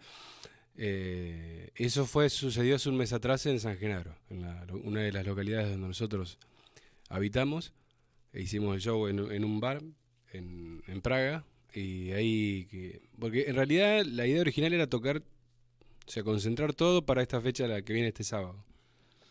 Eh, 0.78 1.70
eso 1.76 2.06
fue 2.06 2.30
sucedió 2.30 2.76
hace 2.76 2.90
un 2.90 2.98
mes 2.98 3.14
atrás 3.14 3.46
en 3.46 3.60
San 3.60 3.78
Genaro, 3.78 4.16
en 4.30 4.42
la- 4.42 4.66
una 4.84 5.02
de 5.02 5.12
las 5.12 5.26
localidades 5.26 5.70
donde 5.70 5.88
nosotros 5.88 6.38
habitamos. 7.10 7.74
E 8.34 8.42
hicimos 8.42 8.76
el 8.76 8.82
show 8.82 9.08
en, 9.08 9.20
en 9.32 9.44
un 9.46 9.60
bar 9.60 9.82
en, 10.32 10.82
en 10.88 11.02
Praga. 11.02 11.46
Y 11.74 12.12
ahí, 12.12 12.66
que, 12.70 13.02
porque 13.20 13.46
en 13.48 13.56
realidad 13.56 14.04
la 14.06 14.26
idea 14.28 14.42
original 14.42 14.74
era 14.74 14.88
tocar, 14.88 15.18
o 16.08 16.12
sea, 16.12 16.24
concentrar 16.24 16.74
todo 16.74 17.04
para 17.06 17.22
esta 17.22 17.40
fecha 17.42 17.68
la 17.68 17.82
que 17.82 17.94
viene 17.94 18.10
este 18.10 18.24
sábado. 18.24 18.64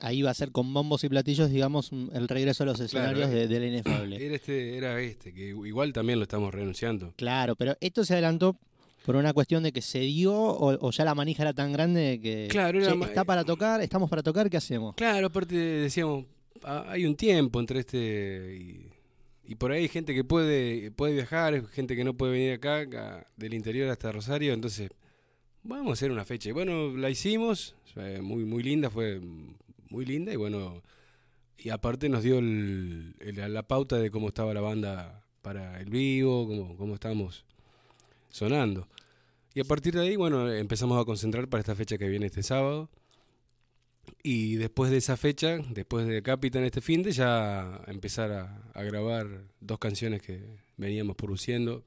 Ahí 0.01 0.23
va 0.23 0.31
a 0.31 0.35
ser 0.35 0.51
con 0.51 0.73
bombos 0.75 1.05
y 1.05 1.09
platillos, 1.09 1.51
digamos, 1.51 1.93
el 1.93 2.27
regreso 2.29 2.65
a 2.65 2.67
los 2.67 2.81
escenarios 2.81 3.29
eh. 3.31 3.35
de, 3.35 3.49
de 3.49 3.61
la 3.61 3.67
inefable. 3.67 4.25
Era 4.27 4.35
este, 4.35 4.77
era 4.77 5.01
este, 5.01 5.33
que 5.33 5.51
igual 5.51 5.93
también 5.93 6.19
lo 6.19 6.25
estamos 6.25 6.53
renunciando. 6.53 7.13
Claro, 7.17 7.55
pero 7.55 7.77
esto 7.81 8.05
se 8.05 8.15
adelantó 8.15 8.57
por 9.05 9.17
una 9.17 9.33
cuestión 9.33 9.63
de 9.63 9.73
que 9.73 9.83
se 9.83 10.01
dio 10.01 10.33
o, 10.35 10.87
o 10.87 10.91
ya 10.91 11.05
la 11.05 11.15
manija 11.15 11.43
era 11.43 11.53
tan 11.53 11.73
grande 11.73 12.21
que 12.23 12.49
Claro, 12.51 12.79
era 12.81 12.93
"Che, 12.93 13.05
está 13.05 13.25
para 13.25 13.45
tocar, 13.45 13.81
estamos 13.81 14.09
para 14.09 14.23
tocar, 14.23 14.49
¿qué 14.49 14.57
hacemos? 14.57 14.95
Claro, 14.97 15.27
aparte 15.27 15.55
decíamos, 15.57 16.25
ah, 16.63 16.85
hay 16.89 17.05
un 17.05 17.17
tiempo 17.17 17.59
entre 17.61 17.81
este 17.81 18.57
y, 18.61 19.53
y 19.53 19.55
por 19.57 19.73
ahí 19.73 19.83
hay 19.83 19.89
gente 19.89 20.15
que 20.15 20.23
puede 20.25 20.91
puede 20.93 21.15
viajar, 21.15 21.67
gente 21.69 21.97
que 21.97 22.05
no 22.05 22.15
puede 22.15 22.33
venir 22.33 22.53
acá, 22.53 22.79
acá, 22.81 23.27
del 23.37 23.55
interior 23.55 23.89
hasta 23.91 24.13
Rosario, 24.13 24.53
entonces 24.53 24.91
vamos 25.65 25.91
a 25.91 25.93
hacer 25.95 26.11
una 26.13 26.25
fecha. 26.25 26.49
Y 26.49 26.53
bueno, 26.53 26.97
la 26.97 27.11
hicimos, 27.11 27.75
muy, 28.21 28.45
muy 28.45 28.63
linda, 28.63 28.89
fue 28.91 29.21
muy 29.91 30.05
linda 30.05 30.33
y 30.33 30.37
bueno, 30.37 30.83
y 31.59 31.69
aparte 31.71 32.09
nos 32.09 32.23
dio 32.23 32.41
la 32.41 33.63
pauta 33.63 33.97
de 33.99 34.11
cómo 34.11 34.29
estaba 34.29 34.55
la 34.55 34.61
banda 34.61 35.25
para 35.43 35.81
el 35.81 35.91
vivo, 35.91 36.47
cómo, 36.47 36.77
cómo 36.77 36.95
estábamos 36.95 37.45
sonando. 38.33 38.89
Y 39.55 39.61
a 39.61 39.65
partir 39.65 39.95
de 39.95 40.01
ahí, 40.01 40.17
bueno, 40.17 40.51
empezamos 40.51 41.01
a 41.01 41.05
concentrar 41.05 41.49
para 41.49 41.61
esta 41.61 41.77
fecha 41.77 41.99
que 41.99 42.09
viene 42.09 42.27
este 42.27 42.43
sábado. 42.43 42.91
Y 44.23 44.57
después 44.57 44.91
de 44.91 44.97
esa 44.97 45.17
fecha, 45.17 45.59
después 45.71 46.07
de 46.07 46.23
Capitan 46.23 46.65
este 46.65 46.81
fin 46.81 47.03
de, 47.03 47.13
ya 47.13 47.83
empezar 47.87 48.33
a, 48.75 48.83
grabar 48.83 49.45
dos 49.61 49.79
canciones 49.79 50.23
que 50.23 50.59
veníamos 50.77 51.17
produciendo 51.17 51.85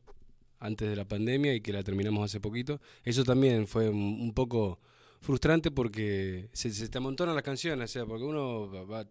antes 0.60 0.90
de 0.90 0.96
la 0.96 1.06
pandemia 1.06 1.54
y 1.54 1.62
que 1.62 1.74
la 1.74 1.84
terminamos 1.84 2.24
hace 2.24 2.40
poquito. 2.40 2.80
Eso 3.04 3.24
también 3.24 3.68
fue 3.68 3.90
un, 3.90 4.34
poco 4.34 4.80
frustrante 5.22 5.72
porque 5.72 6.50
se, 6.54 6.88
te 6.88 6.98
amontonan 6.98 7.36
las 7.36 7.44
canciones, 7.44 7.90
o 7.90 7.94
sea, 7.94 8.06
porque 8.06 8.24
uno 8.24 8.70
va, 8.88 9.06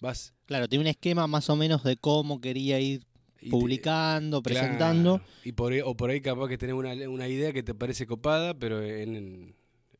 vas... 0.00 0.34
Claro, 0.46 0.68
tiene 0.68 0.84
un 0.84 0.88
esquema 0.88 1.26
más 1.26 1.48
o 1.50 1.56
menos 1.56 1.82
de 1.82 1.96
cómo 1.96 2.40
quería 2.40 2.78
ir 2.78 3.06
publicando, 3.50 4.42
presentando. 4.42 5.20
y 5.44 5.52
por 5.52 5.72
o 5.84 5.96
por 5.96 6.10
ahí 6.10 6.20
capaz 6.20 6.48
que 6.48 6.58
tenés 6.58 6.74
una, 6.74 6.92
una 7.08 7.28
idea 7.28 7.52
que 7.52 7.62
te 7.62 7.74
parece 7.74 8.06
copada, 8.06 8.54
pero 8.54 8.82
en, 8.82 9.54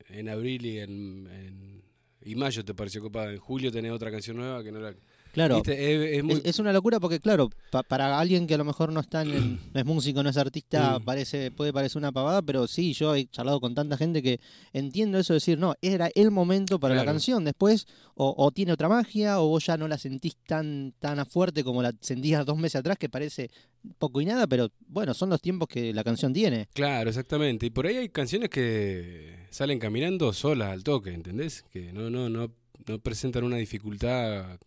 en, 0.09 0.29
abril 0.29 0.67
y 0.67 0.79
en, 0.79 1.83
y 2.25 2.35
mayo 2.35 2.65
te 2.65 2.75
pareció 2.75 3.01
copada. 3.01 3.33
En 3.33 3.39
julio 3.39 3.71
tenés 3.71 3.93
otra 3.93 4.11
canción 4.11 4.37
nueva 4.37 4.63
que 4.65 4.73
no 4.73 4.79
era 4.79 4.97
Claro, 5.37 5.61
es, 5.67 6.59
una 6.61 6.73
locura 6.73 6.99
porque, 6.99 7.21
claro, 7.21 7.51
para 7.89 8.19
alguien 8.19 8.47
que 8.47 8.55
a 8.55 8.57
lo 8.57 8.65
mejor 8.65 8.91
no 8.91 9.01
está 9.01 9.21
en, 9.21 9.61
no 9.75 9.81
es 9.81 9.85
músico, 9.85 10.23
no 10.23 10.31
es 10.31 10.39
artista, 10.39 10.99
mm. 10.99 11.05
parece 11.05 11.51
puede 11.51 11.75
parecer 11.75 11.99
una 11.99 12.11
pavada, 12.11 12.41
pero 12.41 12.67
sí, 12.67 12.95
yo 12.95 13.15
he 13.15 13.27
charlado 13.27 13.61
con 13.61 13.75
tanta 13.75 13.99
gente 13.99 14.23
que 14.23 14.41
entiendo 14.73 15.19
eso 15.19 15.35
de 15.35 15.37
decir, 15.37 15.59
no, 15.59 15.75
era 15.83 16.09
el 16.15 16.31
momento 16.31 16.81
para 16.81 16.95
la 16.95 17.05
canción, 17.05 17.45
después 17.45 17.87
o, 18.15 18.51
tiene 18.51 18.73
otra 18.73 18.89
magia 18.89 19.39
o 19.43 19.49
vos 19.49 19.67
ya 19.67 19.77
no 19.77 19.89
la 19.89 19.99
sentís 19.99 20.39
tan, 20.47 20.95
tan 21.01 21.27
fuerte 21.27 21.63
como 21.63 21.83
la 21.83 21.93
sentías 22.01 22.47
dos 22.47 22.57
meses 22.57 22.77
atrás, 22.77 22.97
que 22.97 23.11
parece 23.11 23.51
poco 23.99 24.23
y 24.23 24.25
nada, 24.25 24.47
pero 24.47 24.71
bueno, 24.89 25.13
son 25.13 25.29
los 25.29 25.43
tiempos 25.43 25.69
que 25.69 25.93
la 25.93 26.03
canción 26.03 26.33
tiene. 26.33 26.67
Claro, 26.73 27.11
exactamente. 27.11 27.67
Y 27.67 27.71
por 27.71 27.87
ahí 27.87 27.99
hay 27.99 28.09
canciones 28.09 28.49
que 28.49 29.37
salen 29.51 29.79
caminando 29.79 30.33
solas 30.33 30.71
al 30.71 30.83
toque, 30.83 31.13
¿entendés? 31.13 31.63
Que 31.71 31.93
no, 31.93 32.09
no, 32.09 32.31
no, 32.31 32.51
no 32.87 32.99
presentan 33.01 33.45
una 33.45 33.57
dificultad 33.57 34.59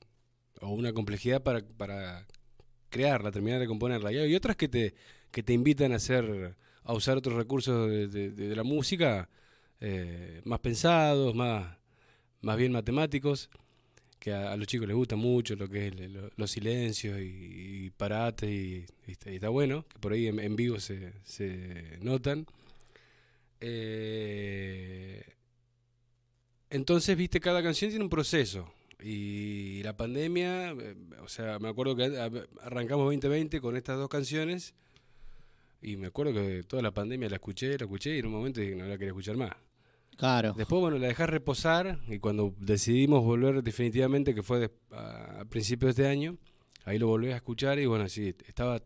o 0.61 0.69
una 0.69 0.93
complejidad 0.93 1.41
para, 1.41 1.61
para 1.77 2.25
crearla, 2.89 3.31
terminar 3.31 3.59
de 3.59 3.67
componerla. 3.67 4.11
Y 4.11 4.17
hay 4.17 4.35
otras 4.35 4.55
que 4.55 4.67
te, 4.67 4.93
que 5.31 5.43
te 5.43 5.53
invitan 5.53 5.93
a 5.93 5.97
hacer, 5.97 6.55
a 6.83 6.93
usar 6.93 7.17
otros 7.17 7.35
recursos 7.35 7.89
de, 7.89 8.53
la 8.55 8.63
música 8.63 9.29
eh, 9.79 10.41
más 10.45 10.59
pensados, 10.59 11.35
más, 11.35 11.77
más 12.41 12.57
bien 12.57 12.71
matemáticos, 12.71 13.49
que 14.19 14.33
a, 14.33 14.55
los 14.57 14.67
chicos 14.67 14.87
les 14.87 14.97
gusta 14.97 15.15
mucho 15.15 15.55
lo 15.55 15.69
que 15.69 15.87
es 15.87 15.93
los 16.35 16.51
silencios 16.51 17.19
y, 17.21 17.91
parates 17.95 18.49
y, 18.49 18.85
está 19.07 19.49
bueno, 19.49 19.85
que 19.87 19.99
por 19.99 20.13
ahí 20.13 20.27
en, 20.27 20.55
vivo 20.55 20.79
se, 20.79 21.13
se 21.23 21.97
notan. 22.01 22.45
Eh, 23.61 25.23
entonces, 26.69 27.17
viste, 27.17 27.39
cada 27.39 27.63
canción 27.63 27.89
tiene 27.89 28.03
un 28.03 28.09
proceso. 28.09 28.71
Y 29.01 29.81
la 29.83 29.95
pandemia, 29.95 30.71
eh, 30.71 30.95
o 31.23 31.29
sea, 31.29 31.57
me 31.59 31.69
acuerdo 31.69 31.95
que 31.95 32.05
arrancamos 32.61 33.05
2020 33.05 33.61
con 33.61 33.77
estas 33.77 33.97
dos 33.97 34.09
canciones 34.09 34.73
y 35.81 35.95
me 35.95 36.07
acuerdo 36.07 36.33
que 36.33 36.63
toda 36.63 36.81
la 36.81 36.91
pandemia 36.91 37.29
la 37.29 37.37
escuché, 37.37 37.77
la 37.77 37.85
escuché 37.85 38.15
y 38.15 38.19
en 38.19 38.25
un 38.25 38.33
momento 38.33 38.59
dije, 38.59 38.75
no 38.75 38.85
la 38.85 38.97
quería 38.97 39.09
escuchar 39.09 39.37
más. 39.37 39.51
Claro. 40.17 40.53
Después, 40.57 40.81
bueno, 40.81 40.97
la 40.97 41.07
dejé 41.07 41.27
reposar 41.27 41.99
y 42.09 42.19
cuando 42.19 42.53
decidimos 42.59 43.23
volver 43.23 43.63
definitivamente, 43.63 44.35
que 44.35 44.43
fue 44.43 44.69
a, 44.91 45.45
principios 45.49 45.95
de 45.95 46.03
este 46.03 46.11
año, 46.11 46.37
ahí 46.83 46.99
lo 46.99 47.07
volví 47.07 47.31
a 47.31 47.37
escuchar 47.37 47.79
y 47.79 47.85
bueno, 47.85 48.09
sí, 48.09 48.35
estaba 48.45 48.81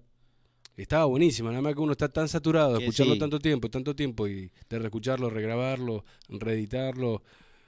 estaba 0.76 1.06
buenísimo, 1.06 1.50
nada 1.50 1.62
más 1.62 1.76
que 1.76 1.82
uno 1.82 1.92
está 1.92 2.10
tan 2.10 2.28
saturado 2.28 2.74
de 2.74 2.80
escucharlo 2.80 3.18
tanto 3.18 3.40
tiempo, 3.40 3.70
tanto 3.70 3.96
tiempo 3.96 4.28
y 4.28 4.52
de 4.70 4.80
reescucharlo, 4.80 5.30
regrabarlo, 5.30 6.04
reeditarlo, 6.30 7.22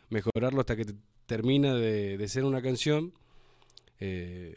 mejorarlo 0.09 0.59
hasta 0.59 0.75
que 0.75 0.85
termina 1.25 1.74
de, 1.74 2.27
ser 2.27 2.43
una 2.43 2.62
canción. 2.62 3.13
Eh, 4.00 4.55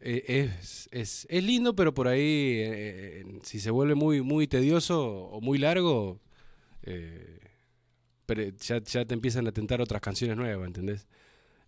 e, 0.00 0.24
es, 0.60 0.88
es, 0.92 1.26
es, 1.30 1.44
lindo, 1.44 1.74
pero 1.74 1.94
por 1.94 2.08
ahí, 2.08 2.58
eh, 2.58 3.24
si 3.42 3.60
se 3.60 3.70
vuelve 3.70 3.94
muy, 3.94 4.22
muy 4.22 4.46
tedioso 4.46 5.02
o 5.04 5.40
muy 5.40 5.58
largo, 5.58 6.20
eh, 6.82 7.40
pero 8.26 8.42
ya, 8.42 8.82
ya, 8.82 9.04
te 9.04 9.14
empiezan 9.14 9.46
a 9.46 9.52
tentar 9.52 9.80
otras 9.80 10.00
canciones 10.00 10.36
nuevas, 10.36 10.66
¿entendés? 10.66 11.06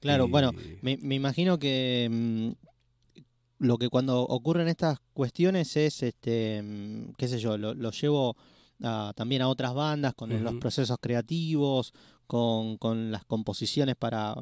Claro, 0.00 0.28
bueno, 0.28 0.52
me, 0.82 0.98
me, 0.98 1.14
imagino 1.14 1.58
que 1.58 2.08
mm, 2.10 2.50
lo 3.58 3.78
que 3.78 3.88
cuando 3.88 4.20
ocurren 4.22 4.68
estas 4.68 4.98
cuestiones 5.14 5.74
es, 5.76 6.02
este, 6.02 6.62
mm, 6.62 7.12
qué 7.16 7.28
sé 7.28 7.38
yo, 7.38 7.56
lo, 7.56 7.74
lo 7.74 7.90
llevo 7.90 8.36
también 9.14 9.42
a 9.42 9.48
otras 9.48 9.74
bandas 9.74 10.14
con 10.14 10.42
los 10.42 10.54
procesos 10.56 10.98
creativos, 11.00 11.92
con, 12.26 12.76
con 12.76 13.10
las 13.10 13.24
composiciones 13.24 13.96
para, 13.96 14.34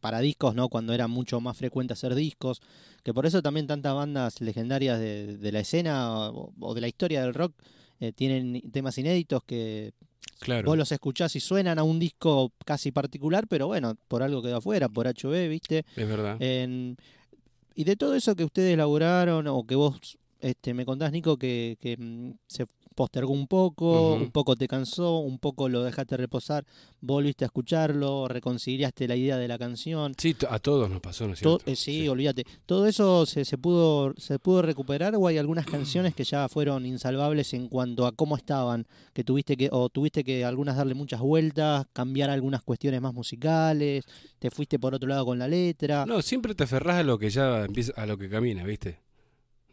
para 0.00 0.20
discos, 0.20 0.54
¿no? 0.54 0.68
Cuando 0.68 0.92
era 0.92 1.08
mucho 1.08 1.40
más 1.40 1.56
frecuente 1.56 1.92
hacer 1.92 2.14
discos, 2.14 2.60
que 3.02 3.12
por 3.12 3.26
eso 3.26 3.42
también 3.42 3.66
tantas 3.66 3.94
bandas 3.94 4.40
legendarias 4.40 4.98
de, 4.98 5.36
de 5.36 5.52
la 5.52 5.60
escena 5.60 6.30
o, 6.30 6.74
de 6.74 6.80
la 6.80 6.88
historia 6.88 7.22
del 7.22 7.34
rock 7.34 7.54
eh, 8.00 8.12
tienen 8.12 8.60
temas 8.72 8.98
inéditos 8.98 9.42
que 9.44 9.92
claro. 10.40 10.66
vos 10.66 10.78
los 10.78 10.92
escuchás 10.92 11.34
y 11.36 11.40
suenan 11.40 11.78
a 11.78 11.82
un 11.82 11.98
disco 11.98 12.52
casi 12.64 12.92
particular, 12.92 13.46
pero 13.48 13.66
bueno, 13.66 13.96
por 14.08 14.22
algo 14.22 14.42
quedó 14.42 14.58
afuera, 14.58 14.88
por 14.88 15.06
HB, 15.06 15.48
¿viste? 15.48 15.84
Es 15.96 16.08
verdad. 16.08 16.38
y 16.40 17.84
de 17.84 17.96
todo 17.96 18.14
eso 18.14 18.36
que 18.36 18.44
ustedes 18.44 18.74
elaboraron 18.74 19.46
o 19.48 19.64
que 19.64 19.74
vos 19.74 20.18
este, 20.40 20.74
me 20.74 20.84
contás, 20.84 21.10
Nico, 21.10 21.38
que, 21.38 21.78
que 21.80 21.96
mm, 21.96 22.32
se 22.46 22.66
postergó 22.94 23.32
un 23.32 23.46
poco, 23.46 24.14
un 24.14 24.30
poco 24.30 24.56
te 24.56 24.68
cansó, 24.68 25.18
un 25.18 25.38
poco 25.38 25.68
lo 25.68 25.82
dejaste 25.82 26.16
reposar, 26.16 26.64
volviste 27.00 27.44
a 27.44 27.46
escucharlo, 27.46 28.28
reconciliaste 28.28 29.08
la 29.08 29.16
idea 29.16 29.36
de 29.36 29.48
la 29.48 29.58
canción. 29.58 30.14
Sí, 30.16 30.36
a 30.48 30.58
todos 30.58 30.88
nos 30.90 31.00
pasó, 31.00 31.26
¿no 31.26 31.34
es 31.34 31.40
cierto? 31.40 31.60
Eh, 31.66 31.76
sí, 31.76 32.08
olvídate. 32.08 32.44
¿Todo 32.66 32.86
eso 32.86 33.26
se, 33.26 33.44
se, 33.44 33.58
pudo, 33.58 34.14
se 34.16 34.38
pudo 34.38 34.62
recuperar 34.62 35.14
o 35.16 35.26
hay 35.26 35.38
algunas 35.38 35.66
canciones 35.66 36.14
que 36.14 36.24
ya 36.24 36.48
fueron 36.48 36.86
insalvables 36.86 37.52
en 37.54 37.68
cuanto 37.68 38.06
a 38.06 38.12
cómo 38.12 38.36
estaban? 38.36 38.86
Que 39.12 39.24
tuviste 39.24 39.56
que, 39.56 39.68
o 39.70 39.88
tuviste 39.88 40.24
que 40.24 40.44
algunas 40.44 40.76
darle 40.76 40.94
muchas 40.94 41.20
vueltas, 41.20 41.86
cambiar 41.92 42.30
algunas 42.30 42.62
cuestiones 42.62 43.00
más 43.00 43.12
musicales, 43.12 44.04
te 44.38 44.50
fuiste 44.50 44.78
por 44.78 44.94
otro 44.94 45.08
lado 45.08 45.24
con 45.24 45.38
la 45.38 45.48
letra. 45.48 46.06
No, 46.06 46.22
siempre 46.22 46.54
te 46.54 46.64
aferrás 46.64 46.96
a 46.96 47.02
lo 47.02 47.18
que 47.18 47.30
ya 47.30 47.64
empieza, 47.64 47.92
a 47.96 48.06
lo 48.06 48.16
que 48.16 48.28
camina, 48.28 48.64
¿viste? 48.64 49.03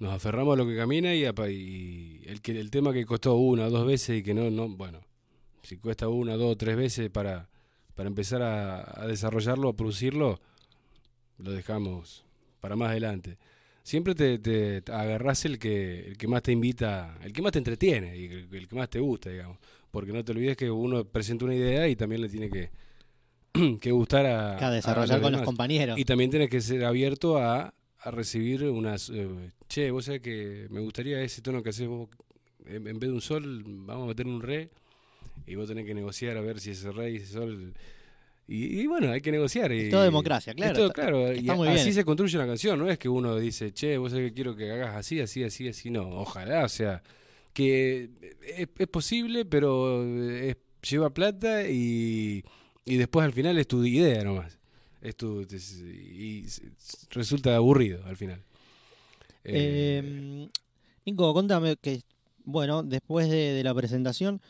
Nos 0.01 0.13
aferramos 0.13 0.55
a 0.55 0.57
lo 0.57 0.67
que 0.67 0.75
camina 0.75 1.13
y, 1.13 1.23
el, 1.23 2.41
que, 2.41 2.59
el 2.59 2.71
tema 2.71 2.91
que 2.91 3.05
costó 3.05 3.35
una 3.35 3.67
o 3.67 3.69
dos 3.69 3.85
veces 3.85 4.17
y 4.17 4.23
que 4.23 4.33
no, 4.33 4.49
no 4.49 4.67
bueno, 4.67 4.99
si 5.61 5.77
cuesta 5.77 6.09
una, 6.09 6.35
dos 6.37 6.53
o 6.53 6.57
tres 6.57 6.75
veces 6.75 7.11
para, 7.11 7.47
para 7.93 8.09
empezar 8.09 8.41
a, 8.41 9.05
desarrollarlo, 9.05 9.69
a 9.69 9.75
producirlo, 9.75 10.39
lo 11.37 11.51
dejamos 11.51 12.25
para 12.59 12.75
más 12.75 12.89
adelante. 12.89 13.37
Siempre 13.83 14.15
te, 14.15 14.39
te 14.39 14.91
agarrás 14.91 15.45
el 15.45 15.59
que, 15.59 16.07
el 16.07 16.17
que 16.17 16.27
más 16.27 16.41
te 16.41 16.51
invita, 16.51 17.19
el 17.21 17.31
que 17.31 17.43
más 17.43 17.51
te 17.51 17.59
entretiene 17.59 18.17
y 18.17 18.25
el, 18.25 18.67
que 18.67 18.75
más 18.75 18.89
te 18.89 18.99
gusta, 18.99 19.29
digamos. 19.29 19.59
Porque 19.91 20.11
no 20.11 20.25
te 20.25 20.31
olvides 20.31 20.57
que 20.57 20.71
uno 20.71 21.05
presenta 21.05 21.45
una 21.45 21.53
idea 21.53 21.87
y 21.87 21.95
también 21.95 22.21
le 22.21 22.29
tiene 22.29 22.49
que, 22.49 22.71
que 23.79 23.91
gustar 23.91 24.25
a, 24.25 24.71
desarrollar 24.71 25.21
con 25.21 25.31
los 25.31 25.43
compañeros. 25.43 25.99
Y 25.99 26.05
también 26.05 26.31
tienes 26.31 26.49
que 26.49 26.59
ser 26.59 26.85
abierto 26.85 27.37
a, 27.37 27.75
a 28.01 28.11
recibir 28.11 28.63
unas 28.63 29.09
eh, 29.09 29.51
che, 29.67 29.91
vos 29.91 30.05
sabés 30.05 30.21
que 30.21 30.67
me 30.69 30.79
gustaría 30.81 31.21
ese 31.21 31.41
tono 31.41 31.61
que 31.61 31.69
haces 31.69 31.87
vos, 31.87 32.09
en, 32.65 32.83
vez 32.83 32.99
de 32.99 33.11
un 33.11 33.21
sol, 33.21 33.63
vamos 33.65 34.05
a 34.05 34.07
meter 34.07 34.27
un 34.27 34.41
re, 34.41 34.69
y 35.45 35.55
vos 35.55 35.67
tenés 35.67 35.85
que 35.85 35.93
negociar 35.93 36.37
a 36.37 36.41
ver 36.41 36.59
si 36.59 36.71
ese 36.71 36.91
re 36.91 37.11
y 37.11 37.15
ese 37.17 37.33
sol... 37.33 37.73
Y, 38.53 38.85
bueno, 38.85 39.11
hay 39.11 39.21
que 39.21 39.31
negociar. 39.31 39.71
Y, 39.71 39.89
todo 39.89 40.03
democracia, 40.03 40.53
claro. 40.53 40.73
todo, 40.73 40.91
claro. 40.91 41.33
y 41.33 41.47
así 41.69 41.93
se 41.93 42.03
construye 42.03 42.35
una 42.35 42.47
canción, 42.47 42.77
no 42.79 42.89
es 42.89 42.97
que 42.97 43.07
uno 43.07 43.37
dice, 43.37 43.71
che, 43.71 43.97
vos 43.97 44.11
sabés 44.11 44.29
que 44.29 44.35
quiero 44.35 44.57
que 44.57 44.71
hagas 44.71 44.97
así, 44.97 45.21
así, 45.21 45.41
así, 45.45 45.69
así. 45.69 45.89
No, 45.89 46.09
ojalá, 46.09 46.65
o 46.65 46.69
sea, 46.69 47.01
que 47.53 48.09
es, 48.57 48.87
posible, 48.87 49.45
pero 49.45 50.03
lleva 50.81 51.13
plata 51.13 51.69
y, 51.69 52.43
y 52.83 52.97
después 52.97 53.23
al 53.23 53.31
final 53.31 53.57
es 53.57 53.67
tu 53.67 53.85
idea 53.85 54.21
nomás. 54.25 54.59
Es 55.01 55.15
tu, 55.15 55.41
y 55.41 56.45
resulta 57.09 57.55
aburrido 57.55 58.05
al 58.05 58.17
final. 58.17 58.41
Eh, 59.43 60.47
Nico, 61.05 61.33
contame 61.33 61.75
que, 61.77 62.01
bueno, 62.43 62.83
después 62.83 63.29
de, 63.29 63.63
la 63.63 63.73
presentación, 63.73 64.41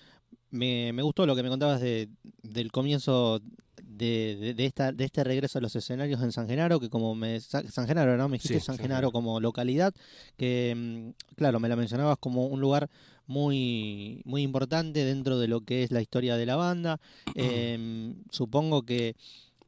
me, 0.50 0.92
me 0.94 1.02
gustó 1.02 1.26
lo 1.26 1.36
que 1.36 1.44
me 1.44 1.50
contabas 1.50 1.80
de, 1.80 2.10
del 2.44 2.72
comienzo 2.72 3.42
de, 3.82 4.54
de, 4.56 4.66
esta, 4.66 4.92
de 4.92 5.06
este 5.06 5.24
regreso 5.24 5.60
a 5.60 5.62
los 5.62 5.76
escenarios 5.76 6.22
en 6.22 6.32
San 6.32 6.48
Genaro, 6.48 6.80
que 6.80 6.90
como 6.90 7.16
me... 7.16 7.40
San 7.40 7.88
Genaro, 7.88 8.18
¿no? 8.18 8.28
Me 8.28 8.36
dijiste 8.36 8.60
San, 8.60 8.78
Genaro, 8.78 9.12
como 9.12 9.40
localidad, 9.40 9.94
que 10.38 10.74
mm, 10.76 11.36
claro, 11.36 11.60
me 11.60 11.70
la 11.70 11.76
mencionabas 11.76 12.18
como 12.18 12.48
un 12.48 12.60
lugar 12.60 12.90
muy, 13.28 14.22
muy 14.26 14.42
importante 14.42 15.06
dentro 15.06 15.40
de 15.40 15.48
lo 15.48 15.62
que 15.62 15.84
es 15.84 15.92
la 15.92 16.02
historia 16.02 16.36
de 16.36 16.46
la 16.46 16.56
banda. 16.56 17.00
Em, 17.36 18.16
supongo 18.30 18.84
que 18.84 19.16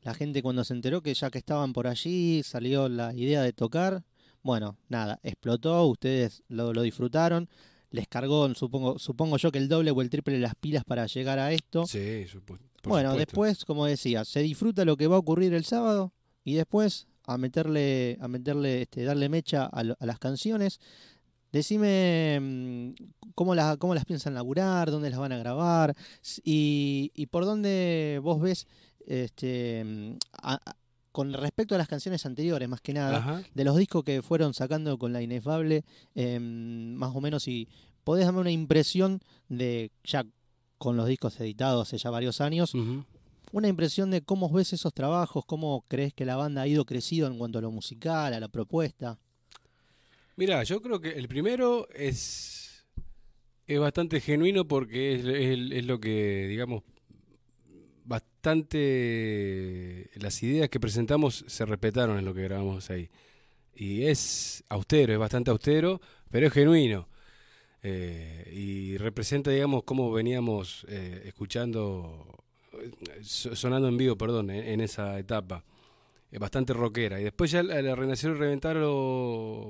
la 0.03 0.13
gente 0.13 0.41
cuando 0.41 0.63
se 0.63 0.73
enteró 0.73 1.01
que 1.01 1.13
ya 1.13 1.29
que 1.29 1.39
estaban 1.39 1.73
por 1.73 1.87
allí 1.87 2.43
salió 2.43 2.87
la 2.89 3.13
idea 3.13 3.41
de 3.41 3.53
tocar. 3.53 4.03
Bueno, 4.43 4.77
nada, 4.89 5.19
explotó, 5.23 5.85
ustedes 5.85 6.43
lo, 6.47 6.73
lo 6.73 6.81
disfrutaron 6.81 7.49
les 7.93 8.07
cargó, 8.07 8.53
supongo, 8.55 8.97
supongo 8.97 9.37
yo 9.37 9.51
que 9.51 9.59
el 9.59 9.69
doble 9.69 9.91
o 9.91 10.01
el 10.01 10.09
triple 10.09 10.33
de 10.33 10.39
las 10.39 10.55
pilas 10.55 10.83
para 10.83 11.05
llegar 11.05 11.37
a 11.37 11.51
esto. 11.51 11.85
Sí, 11.85 12.25
Bueno, 12.83 13.15
después, 13.15 13.65
como 13.65 13.85
decía, 13.85 14.25
se 14.25 14.41
disfruta 14.41 14.83
lo 14.83 14.97
que 14.97 15.05
va 15.05 15.15
a 15.15 15.19
ocurrir 15.19 15.53
el 15.53 15.63
sábado 15.63 16.11
y 16.43 16.55
después 16.55 17.07
a 17.25 17.37
meterle, 17.37 18.17
a 18.19 18.27
meterle, 18.27 18.81
este, 18.81 19.03
darle 19.03 19.29
mecha 19.29 19.65
a, 19.65 19.83
las 19.83 20.17
canciones. 20.17 20.79
Decime 21.51 22.39
mm, 22.41 22.93
cómo 23.35 23.53
las, 23.53 23.77
cómo 23.77 23.93
las 23.93 24.05
piensan 24.05 24.33
laburar, 24.33 24.89
dónde 24.89 25.11
las 25.11 25.19
van 25.19 25.31
a 25.31 25.37
grabar 25.37 25.95
y, 26.43 27.11
y 27.13 27.27
por 27.27 27.45
dónde 27.45 28.19
vos 28.23 28.41
ves 28.41 28.65
este, 29.07 29.83
mm, 29.83 30.17
con 31.11 31.31
respecto 31.31 31.75
a 31.75 31.77
las 31.77 31.87
canciones 31.87 32.25
anteriores, 32.25 32.67
más 32.67 32.81
que 32.81 32.93
nada, 32.93 33.43
de 33.53 33.63
los 33.63 33.77
discos 33.77 34.03
que 34.03 34.21
fueron 34.21 34.53
sacando 34.53 34.97
con 34.97 35.13
la 35.13 35.21
inefable, 35.21 35.85
em, 36.15 36.93
más 36.95 37.15
o 37.15 37.21
menos, 37.21 37.43
si 37.43 37.67
podés 38.03 38.25
darme 38.25 38.41
una 38.41 38.51
impresión 38.51 39.21
de, 39.47 39.91
ya 40.03 40.25
con 40.79 40.97
los 40.97 41.07
discos 41.07 41.39
editados 41.39 41.87
hace 41.87 41.97
ya 41.97 42.09
varios 42.09 42.41
años, 42.41 42.73
una 43.51 43.67
impresión 43.67 44.09
de 44.09 44.21
cómo 44.21 44.49
ves 44.49 44.73
esos 44.73 44.91
trabajos, 44.93 45.45
cómo 45.45 45.85
crees 45.87 46.13
que 46.13 46.25
la 46.25 46.35
banda 46.35 46.63
ha 46.63 46.67
ido 46.67 46.83
crecido 46.83 47.27
en 47.27 47.37
cuanto 47.37 47.59
a 47.59 47.61
lo 47.61 47.69
musical, 47.69 48.33
a 48.33 48.39
la 48.39 48.47
propuesta. 48.47 49.19
Mira, 50.35 50.63
yo 50.63 50.81
creo 50.81 50.99
que 50.99 51.11
el 51.11 51.27
primero 51.27 51.87
es, 51.93 52.85
es 53.67 53.79
bastante 53.79 54.19
genuino 54.19 54.67
porque 54.67 55.13
es, 55.13 55.25
es 55.71 55.85
lo 55.85 55.99
que, 55.99 56.47
digamos, 56.47 56.81
bastante. 58.43 60.09
Las 60.15 60.43
ideas 60.43 60.67
que 60.69 60.79
presentamos 60.79 61.45
se 61.47 61.65
respetaron 61.65 62.19
en 62.19 62.25
lo 62.25 62.33
que 62.33 62.43
grabamos 62.43 62.89
ahí. 62.89 63.09
Y 63.73 64.03
es 64.03 64.65
austero, 64.67 65.13
es 65.13 65.19
bastante 65.19 65.49
austero, 65.49 66.01
pero 66.29 66.47
es 66.47 66.53
genuino. 66.53 67.07
Eh, 67.81 68.51
y 68.53 68.97
representa, 68.97 69.49
digamos, 69.49 69.83
cómo 69.83 70.11
veníamos 70.11 70.85
eh, 70.89 71.23
escuchando, 71.25 72.43
sonando 73.21 73.87
en 73.87 73.97
vivo, 73.97 74.17
perdón, 74.17 74.49
en, 74.49 74.81
esa 74.81 75.17
etapa. 75.19 75.63
Es 76.29 76.39
bastante 76.39 76.73
rockera. 76.73 77.21
Y 77.21 77.23
después 77.23 77.49
ya 77.49 77.63
la, 77.63 77.95
Renacer 77.95 78.31
y 78.31 78.33
Reventar, 78.33 78.75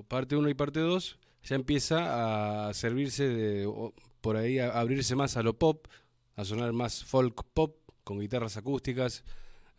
parte 0.08 0.36
1 0.36 0.50
y 0.50 0.54
parte 0.56 0.80
2, 0.80 1.20
ya 1.44 1.56
empieza 1.56 2.70
a 2.70 2.74
servirse 2.74 3.28
de, 3.28 3.92
por 4.20 4.36
ahí, 4.36 4.58
a 4.58 4.72
abrirse 4.72 5.16
más 5.16 5.38
a 5.38 5.44
lo 5.44 5.60
pop, 5.60 5.88
a 6.36 6.44
sonar 6.44 6.74
más 6.74 7.04
folk 7.04 7.44
pop 7.54 7.83
con 8.04 8.20
guitarras 8.20 8.58
acústicas, 8.58 9.24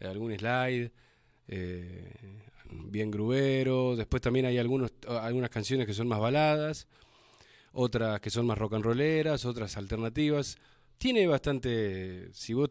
eh, 0.00 0.06
algún 0.06 0.36
slide, 0.36 0.90
eh, 1.48 2.42
bien 2.70 3.10
grubero. 3.10 3.96
Después 3.96 4.22
también 4.22 4.46
hay 4.46 4.58
algunos, 4.58 4.92
algunas 5.06 5.50
canciones 5.50 5.86
que 5.86 5.94
son 5.94 6.08
más 6.08 6.20
baladas, 6.20 6.86
otras 7.72 8.20
que 8.20 8.30
son 8.30 8.46
más 8.46 8.58
rock 8.58 8.74
and 8.74 8.84
rolleras, 8.84 9.44
otras 9.44 9.76
alternativas. 9.76 10.56
Tiene 10.98 11.26
bastante, 11.26 12.32
si 12.32 12.54
vos 12.54 12.70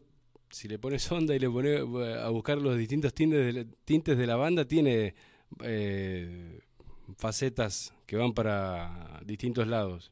si 0.53 0.67
le 0.67 0.77
pones 0.77 1.11
onda 1.11 1.35
y 1.35 1.39
le 1.39 1.49
pones 1.49 1.81
a 2.19 2.29
buscar 2.29 2.59
los 2.59 2.77
distintos 2.77 3.11
tintes 3.15 3.55
de, 3.55 3.65
tintes 3.85 4.15
de 4.15 4.27
la 4.27 4.35
banda, 4.35 4.65
tiene 4.65 5.15
eh, 5.63 6.59
facetas 7.17 7.91
que 8.05 8.17
van 8.17 8.33
para 8.33 9.19
distintos 9.25 9.67
lados. 9.67 10.11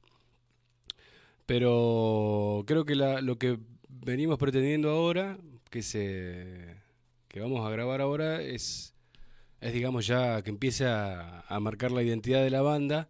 Pero 1.45 2.63
creo 2.65 2.86
que 2.86 2.95
la, 2.95 3.21
lo 3.21 3.38
que 3.38 3.60
venimos 4.04 4.38
pretendiendo 4.38 4.90
ahora, 4.90 5.38
que 5.70 5.82
se 5.82 6.78
que 7.28 7.40
vamos 7.40 7.66
a 7.66 7.70
grabar 7.70 8.02
ahora, 8.02 8.42
es, 8.42 8.94
es 9.62 9.74
digamos 9.74 10.06
ya 10.06 10.42
que 10.42 10.50
empiece 10.50 10.86
a, 10.86 11.46
marcar 11.62 11.92
la 11.92 12.04
identidad 12.04 12.44
de 12.44 12.50
la 12.50 12.62
banda, 12.62 13.08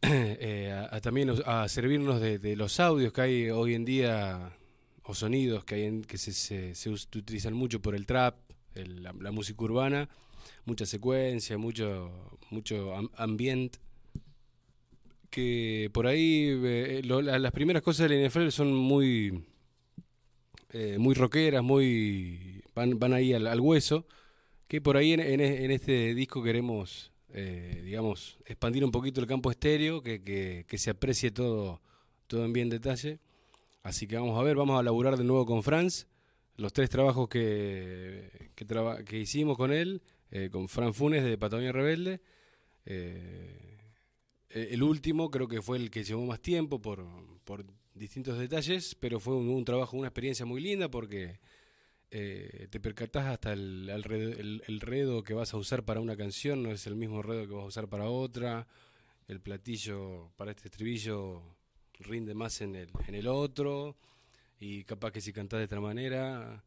eh, 0.02 0.86
a, 0.90 1.00
también 1.00 1.32
a 1.46 1.68
servirnos 1.68 2.20
de, 2.20 2.56
los 2.56 2.80
audios 2.80 3.12
que 3.12 3.20
hay 3.20 3.50
hoy 3.50 3.74
en 3.74 3.84
día, 3.84 4.56
o 5.04 5.14
sonidos 5.14 5.64
que, 5.64 5.76
hay 5.76 6.00
que 6.02 6.18
se, 6.18 6.74
se, 6.74 6.90
utilizan 6.90 7.54
mucho 7.54 7.80
por 7.80 7.94
el 7.94 8.06
trap, 8.06 8.36
la, 8.74 9.30
música 9.30 9.62
urbana, 9.62 10.08
mucha 10.64 10.84
secuencia, 10.84 11.56
mucho, 11.58 12.10
mucho 12.50 12.92
ambiente 13.16 13.78
que 15.34 15.90
por 15.92 16.06
ahí 16.06 16.46
eh, 16.62 17.02
las 17.02 17.50
primeras 17.50 17.82
cosas 17.82 18.08
de 18.08 18.16
la 18.16 18.28
NFL 18.28 18.50
son 18.50 18.72
muy 18.72 19.44
eh, 20.72 20.96
muy 20.96 21.12
rockeras, 21.16 21.60
muy 21.60 22.62
van, 22.72 23.00
van 23.00 23.14
ahí 23.14 23.32
al, 23.32 23.58
hueso, 23.58 24.06
que 24.68 24.80
por 24.80 24.96
ahí 24.96 25.12
en, 25.12 25.20
este 25.72 26.14
disco 26.14 26.40
queremos, 26.40 27.10
eh, 27.32 27.82
digamos, 27.84 28.38
expandir 28.46 28.84
un 28.84 28.92
poquito 28.92 29.20
el 29.20 29.26
campo 29.26 29.50
estéreo, 29.50 30.04
que, 30.04 30.22
que, 30.22 30.78
se 30.78 30.90
aprecie 30.90 31.32
todo, 31.32 31.80
todo 32.28 32.44
en 32.44 32.52
bien 32.52 32.68
detalle. 32.70 33.18
Así 33.82 34.06
que 34.06 34.14
vamos 34.14 34.38
a 34.38 34.42
ver, 34.44 34.54
vamos 34.54 34.78
a 34.78 34.84
laburar 34.84 35.16
de 35.16 35.24
nuevo 35.24 35.46
con 35.46 35.64
Franz, 35.64 36.06
los 36.56 36.72
tres 36.72 36.90
trabajos 36.90 37.28
que, 37.28 38.52
que, 38.54 38.64
que 39.04 39.18
hicimos 39.18 39.56
con 39.56 39.72
él, 39.72 40.00
con 40.52 40.68
Fran 40.68 40.94
Funes 40.94 41.24
de 41.24 41.36
Patagonia 41.36 41.72
Rebelde. 41.72 42.20
Eh, 42.86 43.73
el 44.54 44.82
último 44.82 45.30
creo 45.30 45.48
que 45.48 45.60
fue 45.60 45.78
el 45.78 45.90
que 45.90 46.04
llevó 46.04 46.24
más 46.24 46.40
tiempo 46.40 46.80
por, 46.80 47.04
por 47.44 47.64
distintos 47.94 48.38
detalles, 48.38 48.94
pero 48.94 49.18
fue 49.18 49.34
un, 49.34 49.64
trabajo, 49.64 49.96
una 49.96 50.08
experiencia 50.08 50.46
muy 50.46 50.60
linda 50.60 50.88
porque 50.88 51.40
eh, 52.10 52.68
te 52.70 52.78
percatás 52.78 53.26
hasta 53.26 53.52
el, 53.52 53.88
el, 53.90 54.80
redo 54.80 55.22
que 55.24 55.34
vas 55.34 55.54
a 55.54 55.56
usar 55.56 55.84
para 55.84 56.00
una 56.00 56.16
canción, 56.16 56.62
no 56.62 56.70
es 56.70 56.86
el 56.86 56.94
mismo 56.94 57.22
redo 57.22 57.48
que 57.48 57.54
vas 57.54 57.64
a 57.64 57.68
usar 57.68 57.88
para 57.88 58.08
otra, 58.08 58.66
el 59.26 59.40
platillo 59.40 60.30
para 60.36 60.52
este 60.52 60.68
estribillo 60.68 61.42
rinde 61.98 62.34
más 62.34 62.60
en 62.60 62.76
el, 62.76 62.90
en 63.08 63.14
el 63.14 63.26
otro, 63.26 63.96
y 64.60 64.84
capaz 64.84 65.12
que 65.12 65.20
si 65.20 65.32
cantás 65.32 65.58
de 65.58 65.64
otra 65.64 65.80
manera, 65.80 66.62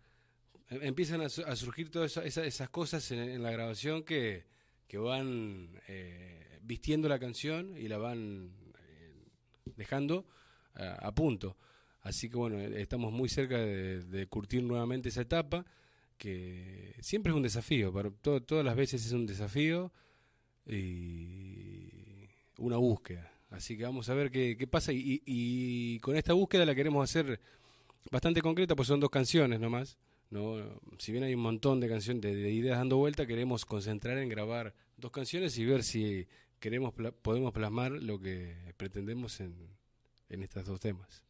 em, 0.70 0.84
empiezan 0.84 1.22
a, 1.22 1.30
surgir 1.30 1.90
todas 1.90 2.18
esas, 2.18 2.70
cosas 2.70 3.12
en, 3.12 3.42
la 3.42 3.52
grabación 3.52 4.04
que, 4.04 4.46
que 4.88 4.98
van... 4.98 5.70
Eh, 5.88 6.57
vistiendo 6.68 7.08
la 7.08 7.18
canción 7.18 7.76
y 7.78 7.88
la 7.88 7.98
van 7.98 8.52
eh, 8.80 9.14
dejando 9.76 10.26
a 10.76 11.12
punto. 11.12 11.58
Así 12.08 12.30
que 12.30 12.38
bueno, 12.38 12.60
estamos 12.60 13.12
muy 13.12 13.28
cerca 13.28 13.58
de, 13.58 14.28
curtir 14.28 14.64
nuevamente 14.64 15.10
esa 15.10 15.22
etapa, 15.22 15.66
que 16.18 16.96
siempre 17.02 17.32
es 17.32 17.36
un 17.36 17.44
desafío, 17.44 17.92
para 17.92 18.12
todas 18.12 18.64
las 18.64 18.76
veces 18.76 19.06
es 19.06 19.12
un 19.12 19.26
desafío 19.26 19.92
y 20.66 21.90
una 22.60 22.78
búsqueda. 22.78 23.30
Así 23.50 23.78
que 23.78 23.84
vamos 23.84 24.08
a 24.10 24.14
ver 24.14 24.32
qué, 24.32 24.68
pasa 24.72 24.92
y, 24.94 26.00
con 26.00 26.16
esta 26.16 26.32
búsqueda 26.32 26.66
la 26.66 26.76
queremos 26.76 27.04
hacer 27.04 27.42
bastante 28.10 28.42
concreta, 28.42 28.74
pues 28.74 28.88
son 28.88 29.02
dos 29.02 29.10
canciones 29.10 29.60
nomás. 29.60 29.98
¿no? 30.30 30.80
Si 31.00 31.12
bien 31.12 31.26
hay 31.26 31.34
un 31.34 31.42
montón 31.42 31.82
de 31.82 31.90
canciones, 31.90 32.22
de 32.22 32.52
ideas 32.52 32.78
dando 32.78 32.98
vuelta, 32.98 33.26
queremos 33.26 33.66
concentrar 33.66 34.18
en 34.18 34.30
grabar 34.30 34.74
dos 34.96 35.12
canciones 35.12 35.58
y 35.58 35.66
ver 35.66 35.84
si 35.84 36.28
queremos 36.60 36.94
podemos 37.22 37.54
plasmar 37.54 37.92
lo 37.92 38.20
que 38.20 38.74
pretendemos 38.78 39.40
en, 39.40 39.56
en 40.30 40.44
estos 40.44 40.66
dos 40.66 40.80
temas. 40.80 41.24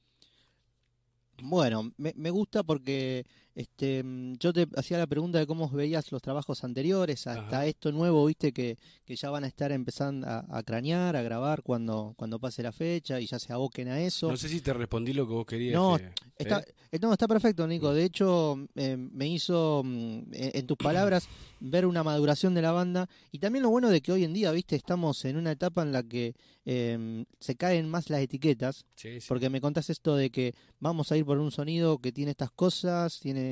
Bueno, 1.42 1.94
me, 1.98 2.14
me 2.16 2.32
gusta 2.32 2.64
porque 2.64 3.26
este, 3.58 4.04
yo 4.40 4.54
te 4.54 4.68
hacía 4.76 5.00
la 5.00 5.08
pregunta 5.08 5.40
de 5.40 5.48
cómo 5.48 5.68
veías 5.68 6.12
los 6.12 6.22
trabajos 6.22 6.64
anteriores 6.64 7.26
hasta 7.26 7.66
esto 7.66 7.92
nuevo, 7.92 8.24
viste 8.28 8.54
que, 8.54 8.78
que, 9.04 9.16
ya 9.16 9.32
van 9.32 9.46
a 9.46 9.48
estar 9.48 9.72
empezando 9.72 10.28
a, 10.28 10.62
cranear, 10.62 11.16
a 11.16 11.24
grabar 11.24 11.64
cuando, 11.64 12.14
cuando 12.18 12.38
pase 12.38 12.62
la 12.62 12.72
fecha 12.72 13.20
y 13.20 13.26
ya 13.26 13.40
se 13.40 13.52
aboquen 13.52 13.88
a 13.88 14.00
eso. 14.00 14.30
No 14.30 14.38
sé 14.38 14.48
si 14.48 14.62
te 14.62 14.74
respondí 14.74 15.12
lo 15.12 15.26
que 15.26 15.34
vos 15.34 15.46
querías. 15.48 15.74
No, 15.74 15.98
está, 16.38 16.64
¿eh? 16.92 17.00
no, 17.02 17.12
está 17.12 17.28
perfecto, 17.28 17.66
Nico. 17.66 17.96
De 17.96 18.04
hecho, 18.04 18.64
eh, 18.76 18.96
me 18.96 19.28
hizo, 19.28 19.82
mm, 19.84 20.20
en, 20.34 20.68
tus 20.68 20.78
palabras, 20.78 21.28
ver 21.60 21.88
una 21.88 22.04
maduración 22.04 22.54
de 22.54 22.62
la 22.62 22.72
banda 22.72 23.10
y 23.32 23.40
también 23.40 23.64
lo 23.64 23.72
bueno 23.72 23.90
de 23.90 24.02
que 24.02 24.12
hoy 24.12 24.24
en 24.24 24.34
día, 24.34 24.52
viste, 24.52 24.76
estamos 24.76 25.26
en 25.26 25.36
una 25.36 25.54
etapa 25.54 25.82
en 25.82 25.92
la 25.92 26.04
que 26.04 26.36
em, 26.64 27.26
se 27.40 27.56
caen 27.56 27.90
más 27.90 28.12
las 28.12 28.22
etiquetas. 28.22 28.86
Porque 29.28 29.50
me 29.50 29.62
contás 29.62 29.90
esto 29.90 30.16
de 30.16 30.30
que 30.30 30.54
vamos 30.80 31.12
a 31.12 31.18
ir 31.18 31.26
por 31.26 31.40
un 31.40 31.52
sonido 31.52 31.98
que 31.98 32.12
tiene 32.12 32.32
estas 32.32 32.52
cosas, 32.52 33.20
tiene 33.20 33.47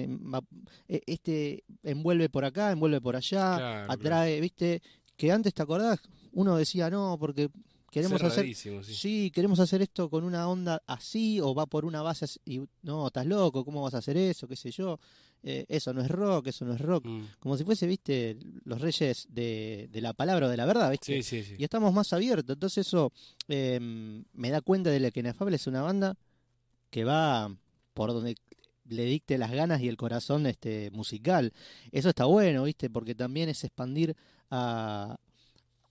e, 0.88 1.02
este 1.06 1.64
envuelve 1.84 2.30
por 2.30 2.46
acá, 2.46 2.72
envuelve 2.72 3.02
por 3.02 3.16
allá, 3.16 3.86
atrae, 3.86 4.40
viste, 4.42 4.82
que 5.16 5.32
antes 5.32 5.54
te 5.54 5.62
acordás, 5.62 6.00
uno 6.34 6.58
decía 6.58 6.90
no, 6.90 7.18
porque 7.20 7.50
queremos 7.92 8.22
hacer 8.22 8.54
sí. 8.56 8.84
sí, 8.84 9.32
queremos 9.34 9.60
hacer 9.60 9.82
esto 9.82 10.10
con 10.10 10.24
una 10.24 10.48
onda 10.50 10.82
así 10.86 11.40
o 11.40 11.54
va 11.54 11.66
por 11.66 11.86
una 11.86 12.02
base 12.02 12.26
así, 12.26 12.40
y 12.46 12.62
no, 12.82 13.08
estás 13.08 13.26
loco, 13.26 13.64
¿cómo 13.64 13.82
vas 13.82 13.94
a 13.94 14.00
hacer 14.00 14.18
eso? 14.18 14.48
qué 14.48 14.56
sé 14.56 14.72
yo. 14.72 15.00
Eh, 15.48 15.64
eso 15.70 15.94
no 15.94 16.02
es 16.02 16.10
rock, 16.10 16.48
eso 16.48 16.66
no 16.66 16.74
es 16.74 16.82
rock. 16.82 17.06
Mm. 17.06 17.22
Como 17.38 17.56
si 17.56 17.64
fuese, 17.64 17.86
viste, 17.86 18.36
los 18.64 18.82
reyes 18.82 19.28
de, 19.30 19.88
de 19.92 20.02
la 20.02 20.14
palabra 20.14 20.48
o 20.48 20.50
de 20.50 20.58
la 20.58 20.66
verdad, 20.66 20.90
viste. 20.90 21.22
Sí, 21.22 21.22
sí, 21.22 21.44
sí. 21.44 21.56
Y 21.60 21.64
estamos 21.64 21.94
más 21.94 22.12
abiertos. 22.14 22.56
Entonces 22.56 22.88
eso 22.88 23.14
eh, 23.48 23.80
me 23.80 24.50
da 24.50 24.62
cuenta 24.62 24.90
de 24.90 25.00
la 25.00 25.12
que 25.12 25.20
Inefable 25.20 25.58
es 25.58 25.68
una 25.68 25.84
banda 25.84 26.18
que 26.90 27.04
va 27.04 27.56
por 27.94 28.12
donde 28.12 28.36
le 28.90 29.06
dicte 29.06 29.38
las 29.38 29.52
ganas 29.52 29.82
y 29.82 29.88
el 29.88 29.98
corazón 29.98 30.46
este 30.46 30.92
musical. 30.92 31.54
Eso 31.92 32.10
está 32.10 32.26
bueno, 32.26 32.64
¿viste? 32.64 32.90
Porque 32.90 33.16
también 33.16 33.50
es 33.50 33.64
expandir 33.64 34.16
a, 34.50 35.18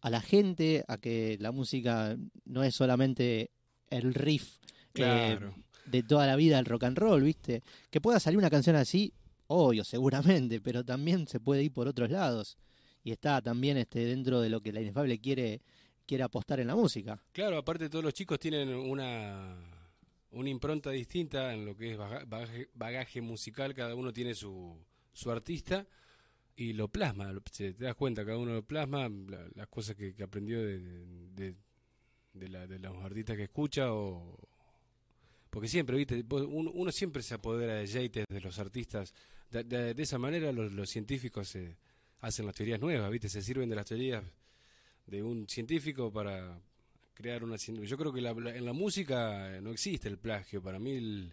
a 0.00 0.10
la 0.10 0.20
gente, 0.20 0.84
a 0.86 0.98
que 0.98 1.38
la 1.40 1.50
música 1.50 2.16
no 2.44 2.62
es 2.62 2.74
solamente 2.74 3.50
el 3.90 4.12
riff 4.12 4.58
eh, 4.94 5.38
de 5.86 6.02
toda 6.02 6.26
la 6.26 6.36
vida 6.36 6.56
del 6.56 6.66
rock 6.66 6.84
and 6.84 6.98
roll, 6.98 7.22
¿viste? 7.22 7.62
Que 7.90 8.00
pueda 8.00 8.20
salir 8.20 8.38
una 8.38 8.50
canción 8.50 8.76
así, 8.76 9.12
obvio, 9.46 9.82
seguramente, 9.84 10.60
pero 10.60 10.84
también 10.84 11.26
se 11.26 11.40
puede 11.40 11.62
ir 11.62 11.72
por 11.72 11.88
otros 11.88 12.10
lados. 12.10 12.58
Y 13.02 13.12
está 13.12 13.40
también 13.42 13.76
este 13.76 14.04
dentro 14.04 14.40
de 14.40 14.48
lo 14.48 14.60
que 14.60 14.72
la 14.72 14.80
Inefable 14.80 15.18
quiere, 15.20 15.60
quiere 16.06 16.24
apostar 16.24 16.60
en 16.60 16.68
la 16.68 16.74
música. 16.74 17.22
Claro, 17.32 17.58
aparte 17.58 17.88
todos 17.88 18.04
los 18.04 18.14
chicos 18.14 18.38
tienen 18.38 18.74
una, 18.74 19.56
una 20.34 20.50
impronta 20.50 20.90
distinta 20.90 21.54
en 21.54 21.64
lo 21.64 21.76
que 21.76 21.92
es 21.92 21.96
baga- 21.98 22.24
bagaje, 22.26 22.68
bagaje 22.74 23.20
musical, 23.20 23.74
cada 23.74 23.94
uno 23.94 24.12
tiene 24.12 24.34
su, 24.34 24.76
su 25.12 25.30
artista 25.30 25.86
y 26.56 26.72
lo 26.72 26.88
plasma, 26.88 27.32
se- 27.50 27.74
te 27.74 27.84
das 27.84 27.94
cuenta, 27.94 28.24
cada 28.24 28.38
uno 28.38 28.54
lo 28.54 28.62
plasma, 28.62 29.08
la- 29.08 29.48
las 29.54 29.68
cosas 29.68 29.96
que, 29.96 30.14
aprendió 30.22 30.62
de, 30.62 30.78
de, 32.34 32.48
la- 32.48 32.66
los 32.66 33.04
artistas 33.04 33.36
que 33.36 33.44
escucha 33.44 33.92
o... 33.92 34.36
Porque 35.50 35.68
siempre, 35.68 35.96
viste, 35.96 36.24
uno, 36.30 36.90
siempre 36.90 37.22
se 37.22 37.34
apodera 37.34 37.74
de 37.74 37.86
Yates, 37.86 38.24
de 38.28 38.40
los 38.40 38.58
artistas. 38.58 39.14
De, 39.50 39.94
esa 39.98 40.18
manera 40.18 40.50
los, 40.50 40.72
los 40.72 40.90
científicos 40.90 41.54
eh, 41.54 41.76
hacen 42.20 42.44
las 42.46 42.56
teorías 42.56 42.80
nuevas, 42.80 43.08
viste, 43.10 43.28
se 43.28 43.40
sirven 43.40 43.68
de 43.68 43.76
las 43.76 43.86
teorías 43.86 44.24
de 45.06 45.22
un 45.22 45.48
científico 45.48 46.12
para 46.12 46.58
crear 47.14 47.42
una 47.44 47.56
yo 47.56 47.96
creo 47.96 48.12
que 48.12 48.20
la- 48.20 48.34
la- 48.34 48.54
en 48.56 48.64
la 48.64 48.72
música 48.72 49.60
no 49.62 49.70
existe 49.70 50.08
el 50.08 50.18
plagio 50.18 50.60
para 50.62 50.78
mí 50.78 50.92
el, 50.92 51.32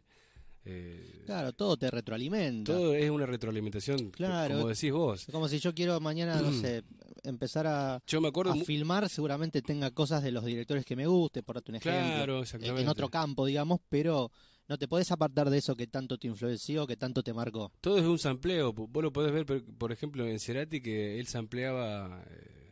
eh, 0.63 1.23
Claro, 1.25 1.53
todo 1.53 1.75
te 1.77 1.89
retroalimenta. 1.89 2.71
todo 2.71 2.93
es 2.93 3.09
una 3.09 3.25
retroalimentación 3.25 4.11
Claro. 4.11 4.55
como 4.55 4.67
decís 4.67 4.91
vos 4.91 5.25
como 5.31 5.47
si 5.47 5.59
yo 5.59 5.73
quiero 5.73 5.99
mañana, 5.99 6.39
no 6.41 6.51
sé, 6.53 6.83
empezar 7.23 7.65
a, 7.67 8.01
yo 8.05 8.21
me 8.21 8.27
acuerdo 8.27 8.51
a 8.51 8.55
mu- 8.55 8.63
filmar, 8.65 9.09
seguramente 9.09 9.61
tenga 9.61 9.89
cosas 9.91 10.21
de 10.23 10.31
los 10.31 10.45
directores 10.45 10.85
que 10.85 10.95
me 10.95 11.07
guste, 11.07 11.41
por 11.43 11.55
darte 11.55 11.71
un 11.71 11.75
ejemplo. 11.77 12.13
claro 12.15 12.35
en- 12.37 12.41
exactamente 12.43 12.81
en 12.83 12.87
otro 12.87 13.09
campo, 13.09 13.45
digamos, 13.45 13.79
pero 13.89 14.31
no 14.67 14.77
te 14.77 14.87
podés 14.87 15.11
apartar 15.11 15.49
de 15.49 15.57
eso 15.57 15.75
que 15.75 15.87
tanto 15.87 16.17
te 16.17 16.27
influenció, 16.27 16.85
que 16.87 16.95
tanto 16.95 17.23
te 17.23 17.33
marcó. 17.33 17.71
todo 17.81 17.97
es 17.97 18.05
un 18.05 18.19
sampleo 18.19 18.71
vos 18.71 19.03
lo 19.03 19.11
podés 19.11 19.33
ver 19.33 19.45
por, 19.47 19.63
por 19.77 19.91
ejemplo 19.91 20.27
en 20.27 20.39
Cerati 20.39 20.79
que 20.81 21.19
él 21.19 21.25
sampleaba 21.27 22.23
eh, 22.29 22.69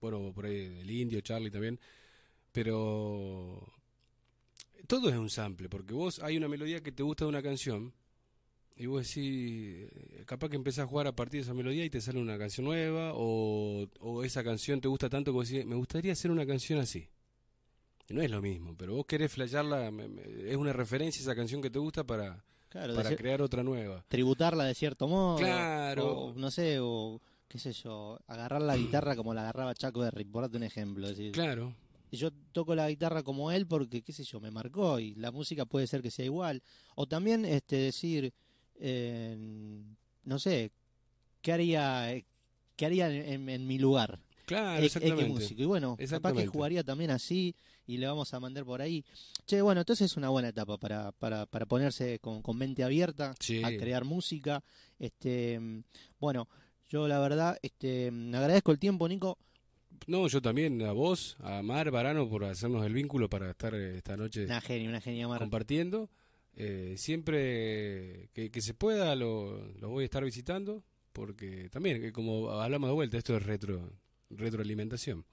bueno 0.00 0.32
por 0.34 0.46
ahí 0.46 0.78
el 0.80 0.90
indio 0.90 1.20
Charlie 1.20 1.50
también 1.50 1.78
pero 2.52 3.62
todo 4.86 5.08
es 5.10 5.16
un 5.16 5.30
sample 5.30 5.68
porque 5.68 5.94
vos 5.94 6.18
hay 6.20 6.36
una 6.36 6.48
melodía 6.48 6.82
que 6.82 6.92
te 6.92 7.02
gusta 7.02 7.24
de 7.24 7.28
una 7.30 7.42
canción 7.42 7.92
y 8.76 8.86
vos 8.86 9.06
decís, 9.08 9.88
eh, 9.92 10.22
capaz 10.24 10.48
que 10.48 10.56
empezás 10.56 10.84
a 10.84 10.86
jugar 10.86 11.08
a 11.08 11.16
partir 11.16 11.40
de 11.40 11.42
esa 11.44 11.54
melodía 11.54 11.84
y 11.84 11.90
te 11.90 12.00
sale 12.00 12.20
una 12.20 12.38
canción 12.38 12.64
nueva, 12.64 13.10
o, 13.14 13.88
o 13.98 14.22
esa 14.22 14.44
canción 14.44 14.80
te 14.80 14.86
gusta 14.86 15.08
tanto 15.08 15.32
que 15.32 15.34
vos 15.34 15.48
decís, 15.48 15.66
me 15.66 15.74
gustaría 15.74 16.12
hacer 16.12 16.30
una 16.30 16.46
canción 16.46 16.78
así. 16.78 17.08
No 18.10 18.22
es 18.22 18.30
lo 18.30 18.40
mismo, 18.40 18.76
pero 18.78 18.94
vos 18.94 19.04
querés 19.04 19.32
me- 20.08 20.50
es 20.50 20.56
una 20.56 20.72
referencia 20.72 21.20
esa 21.20 21.34
canción 21.34 21.60
que 21.60 21.70
te 21.70 21.78
gusta 21.80 22.04
para, 22.04 22.42
Claro, 22.68 22.92
de 22.94 23.02
para 23.02 23.16
crear 23.16 23.42
otra 23.42 23.64
nueva. 23.64 24.04
tributarla 24.06 24.62
de 24.64 24.74
cierto 24.76 25.08
modo. 25.08 25.38
Claro. 25.38 26.16
O, 26.16 26.34
no 26.34 26.48
sé, 26.52 26.78
o 26.80 27.20
qué 27.48 27.58
sé 27.58 27.72
yo, 27.72 28.20
agarrar 28.28 28.62
la 28.62 28.76
guitarra 28.76 29.16
como 29.16 29.34
la 29.34 29.40
agarraba 29.40 29.74
Chaco 29.74 30.00
Berry, 30.00 30.24
por 30.24 30.42
darte 30.42 30.56
un 30.56 30.62
ejemplo. 30.62 31.08
decir, 31.08 31.32
Claro, 31.32 31.74
yo 32.16 32.30
toco 32.52 32.74
la 32.74 32.88
guitarra 32.88 33.22
como 33.22 33.50
él 33.52 33.66
porque, 33.66 34.02
qué 34.02 34.12
sé 34.12 34.24
yo, 34.24 34.40
me 34.40 34.50
marcó 34.50 34.98
y 34.98 35.14
la 35.14 35.30
música 35.30 35.64
puede 35.66 35.86
ser 35.86 36.00
que 36.02 36.10
sea 36.10 36.24
igual. 36.24 36.62
O 36.94 37.06
también 37.06 37.44
este 37.44 37.76
decir, 37.76 38.32
eh, 38.76 39.36
no 40.24 40.38
sé, 40.38 40.70
¿qué 41.42 41.52
haría, 41.52 42.22
qué 42.76 42.86
haría 42.86 43.10
en, 43.10 43.48
en 43.48 43.66
mi 43.66 43.78
lugar? 43.78 44.18
claro, 44.46 44.78
X 44.82 44.96
exactamente. 44.96 45.30
músico. 45.32 45.62
Y 45.62 45.66
bueno, 45.66 45.96
capaz 46.08 46.32
que 46.32 46.46
jugaría 46.46 46.82
también 46.82 47.10
así 47.10 47.54
y 47.86 47.98
le 47.98 48.06
vamos 48.06 48.32
a 48.32 48.40
mandar 48.40 48.64
por 48.64 48.80
ahí. 48.80 49.04
Che, 49.46 49.60
bueno, 49.60 49.82
entonces 49.82 50.10
es 50.10 50.16
una 50.16 50.30
buena 50.30 50.48
etapa 50.48 50.78
para, 50.78 51.12
para, 51.12 51.44
para 51.44 51.66
ponerse 51.66 52.18
con, 52.18 52.40
con 52.40 52.56
mente 52.56 52.82
abierta 52.82 53.34
Sí. 53.40 53.62
a 53.62 53.68
crear 53.76 54.04
música. 54.06 54.62
Este, 54.98 55.60
bueno, 56.18 56.48
yo 56.88 57.06
la 57.08 57.18
verdad, 57.18 57.58
este, 57.60 58.08
agradezco 58.08 58.72
el 58.72 58.78
tiempo, 58.78 59.06
Nico. 59.06 59.36
No, 60.06 60.26
yo 60.28 60.40
también, 60.40 60.82
a 60.82 60.92
vos, 60.92 61.36
a 61.40 61.62
Mar 61.62 61.90
Barano 61.90 62.28
por 62.28 62.44
hacernos 62.44 62.84
el 62.86 62.92
vínculo 62.94 63.28
para 63.28 63.50
estar 63.50 63.74
eh, 63.74 63.96
esta 63.98 64.16
noche 64.16 64.44
Una 64.46 64.60
genia, 64.60 64.88
una 64.88 65.00
genia 65.00 65.28
Mar. 65.28 65.38
compartiendo. 65.38 66.08
Eh, 66.60 66.94
siempre 66.96 68.30
que, 68.32 68.50
que 68.50 68.60
se 68.60 68.74
pueda 68.74 69.14
lo, 69.14 69.66
lo 69.74 69.90
voy 69.90 70.02
a 70.02 70.04
estar 70.06 70.24
visitando, 70.24 70.82
porque 71.12 71.68
también, 71.70 72.04
eh, 72.04 72.12
como 72.12 72.50
hablamos 72.50 72.88
de 72.90 72.94
vuelta, 72.94 73.18
esto 73.18 73.36
es 73.36 73.42
retro 73.44 73.92
retroalimentación. 74.30 75.24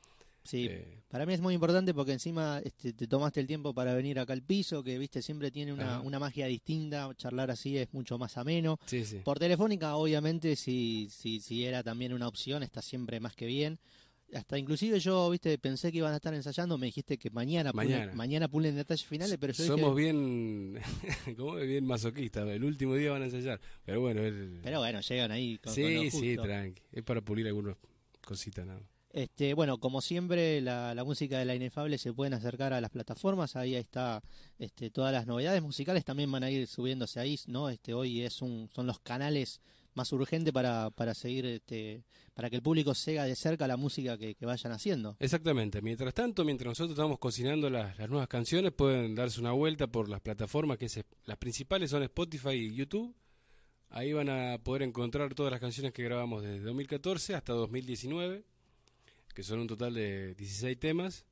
Sí, 0.43 0.67
Eh, 0.69 1.01
para 1.08 1.25
mí 1.25 1.34
es 1.34 1.41
muy 1.41 1.56
importante 1.56 1.91
porque 1.95 2.12
encima 2.13 2.62
este, 2.63 2.93
te 2.93 3.08
tomaste 3.08 3.39
el 3.39 3.47
tiempo 3.47 3.73
para 3.73 3.95
venir 3.95 4.19
acá 4.19 4.34
al 4.34 4.43
piso, 4.43 4.84
que 4.84 4.99
viste 4.99 5.23
siempre 5.23 5.49
tiene 5.49 5.73
una, 5.73 6.01
una 6.01 6.19
magia 6.19 6.45
distinta. 6.45 7.10
Charlar 7.17 7.49
así 7.49 7.78
es 7.80 7.91
mucho 7.93 8.19
más 8.19 8.38
ameno. 8.38 8.78
sí, 8.86 9.04
sí. 9.06 9.21
Por 9.23 9.39
telefónica, 9.39 9.95
obviamente, 9.95 10.56
si, 10.56 11.08
si, 11.10 11.39
si 11.39 11.65
era 11.65 11.82
también 11.82 12.13
una 12.13 12.28
opción, 12.28 12.62
está 12.62 12.84
siempre 12.84 13.19
más 13.19 13.36
que 13.36 13.47
bien. 13.47 13.80
Hasta 14.33 14.57
inclusive 14.57 14.99
yo, 14.99 15.29
viste, 15.29 15.57
pensé 15.59 15.91
que 15.91 15.99
iban 15.99 16.11
a 16.11 16.15
estar 16.17 16.33
ensayando, 16.33 16.77
me 16.77 16.88
dijiste 16.88 17.17
que 17.17 17.29
mañana 17.29 17.71
pulen, 17.71 17.89
Mañana. 17.91 18.13
mañana 18.15 18.47
pulen 18.47 18.75
detalles 18.75 19.05
finales, 19.05 19.38
pero 19.39 19.53
yo 19.53 19.63
Somos 19.65 19.95
dije, 19.95 20.11
bien, 20.11 20.79
¿cómo 21.38 21.57
es? 21.59 21.67
bien 21.67 21.85
masoquistas. 21.85 22.47
El 22.49 22.63
último 22.63 22.95
día 22.95 23.11
van 23.11 23.21
a 23.21 23.25
ensayar. 23.25 23.61
Pero 23.85 24.01
bueno, 24.01 24.21
el- 24.21 24.59
pero 24.63 24.79
bueno, 24.79 24.99
llegan 25.01 25.31
ahí 25.31 25.57
con, 25.59 25.73
con 25.73 25.83
lo 25.83 26.01
sí, 26.01 26.11
sí, 26.11 26.35
tranqui. 26.35 26.81
Es 26.91 27.03
para 27.03 27.21
pulir 27.21 27.45
algunas 27.47 27.77
cositas, 28.25 28.65
nada. 28.65 28.81
Este, 29.13 29.53
bueno, 29.53 29.77
como 29.77 30.01
siempre, 30.01 30.59
la, 30.59 30.93
la 30.93 31.03
música 31.05 31.39
de 31.39 31.45
la 31.45 31.55
Inefable 31.55 31.97
se 31.97 32.11
pueden 32.11 32.33
acercar 32.33 32.73
a 32.73 32.81
las 32.81 32.89
plataformas, 32.91 33.55
ahí 33.55 33.73
está 33.75 34.21
este, 34.59 34.89
todas 34.89 35.13
las 35.13 35.25
novedades 35.25 35.61
musicales 35.61 36.03
también 36.03 36.29
van 36.29 36.43
a 36.43 36.51
ir 36.51 36.67
subiéndose 36.67 37.21
ahí, 37.21 37.39
¿no? 37.47 37.69
Este, 37.69 37.93
hoy 37.93 38.23
es 38.23 38.41
un, 38.41 38.69
son 38.75 38.88
los 38.88 38.99
canales 38.99 39.61
más 39.95 40.12
urgentes 40.12 40.53
para, 40.53 40.91
para 40.91 41.13
seguir, 41.13 41.45
este, 41.45 42.03
para 42.34 42.49
que 42.49 42.58
el 42.58 42.62
público 42.62 42.93
siga 42.93 43.23
de 43.23 43.36
cerca 43.36 43.67
la 43.67 43.77
música 43.77 44.17
que, 44.17 44.36
vayan 44.41 44.73
haciendo. 44.73 45.15
Exactamente. 45.19 45.81
Mientras 45.81 46.13
tanto, 46.13 46.43
mientras 46.45 46.67
nosotros 46.67 46.91
estamos 46.91 47.17
cocinando 47.17 47.69
las, 47.69 47.97
nuevas 48.10 48.27
canciones, 48.27 48.73
pueden 48.73 49.15
darse 49.15 49.39
una 49.39 49.53
vuelta 49.53 49.88
por 49.88 50.10
las 50.10 50.21
plataformas 50.21 50.77
que 50.77 50.86
es, 50.86 51.03
las 51.23 51.38
principales 51.38 51.89
son 51.89 52.03
Spotify 52.03 52.51
y 52.51 52.75
YouTube. 52.75 53.15
Ahí 53.89 54.12
van 54.12 54.29
a 54.29 54.58
poder 54.62 54.81
encontrar 54.84 55.34
todas 55.34 55.51
las 55.51 55.62
canciones 55.62 55.93
que 55.93 56.03
grabamos 56.03 56.43
desde 56.43 56.60
2014 56.60 57.36
hasta 57.36 57.53
2019, 57.53 58.43
que 59.34 59.43
son 59.43 59.60
un 59.60 59.67
total 59.67 59.93
de 59.93 60.36
16 60.36 60.77
temas, 60.79 61.25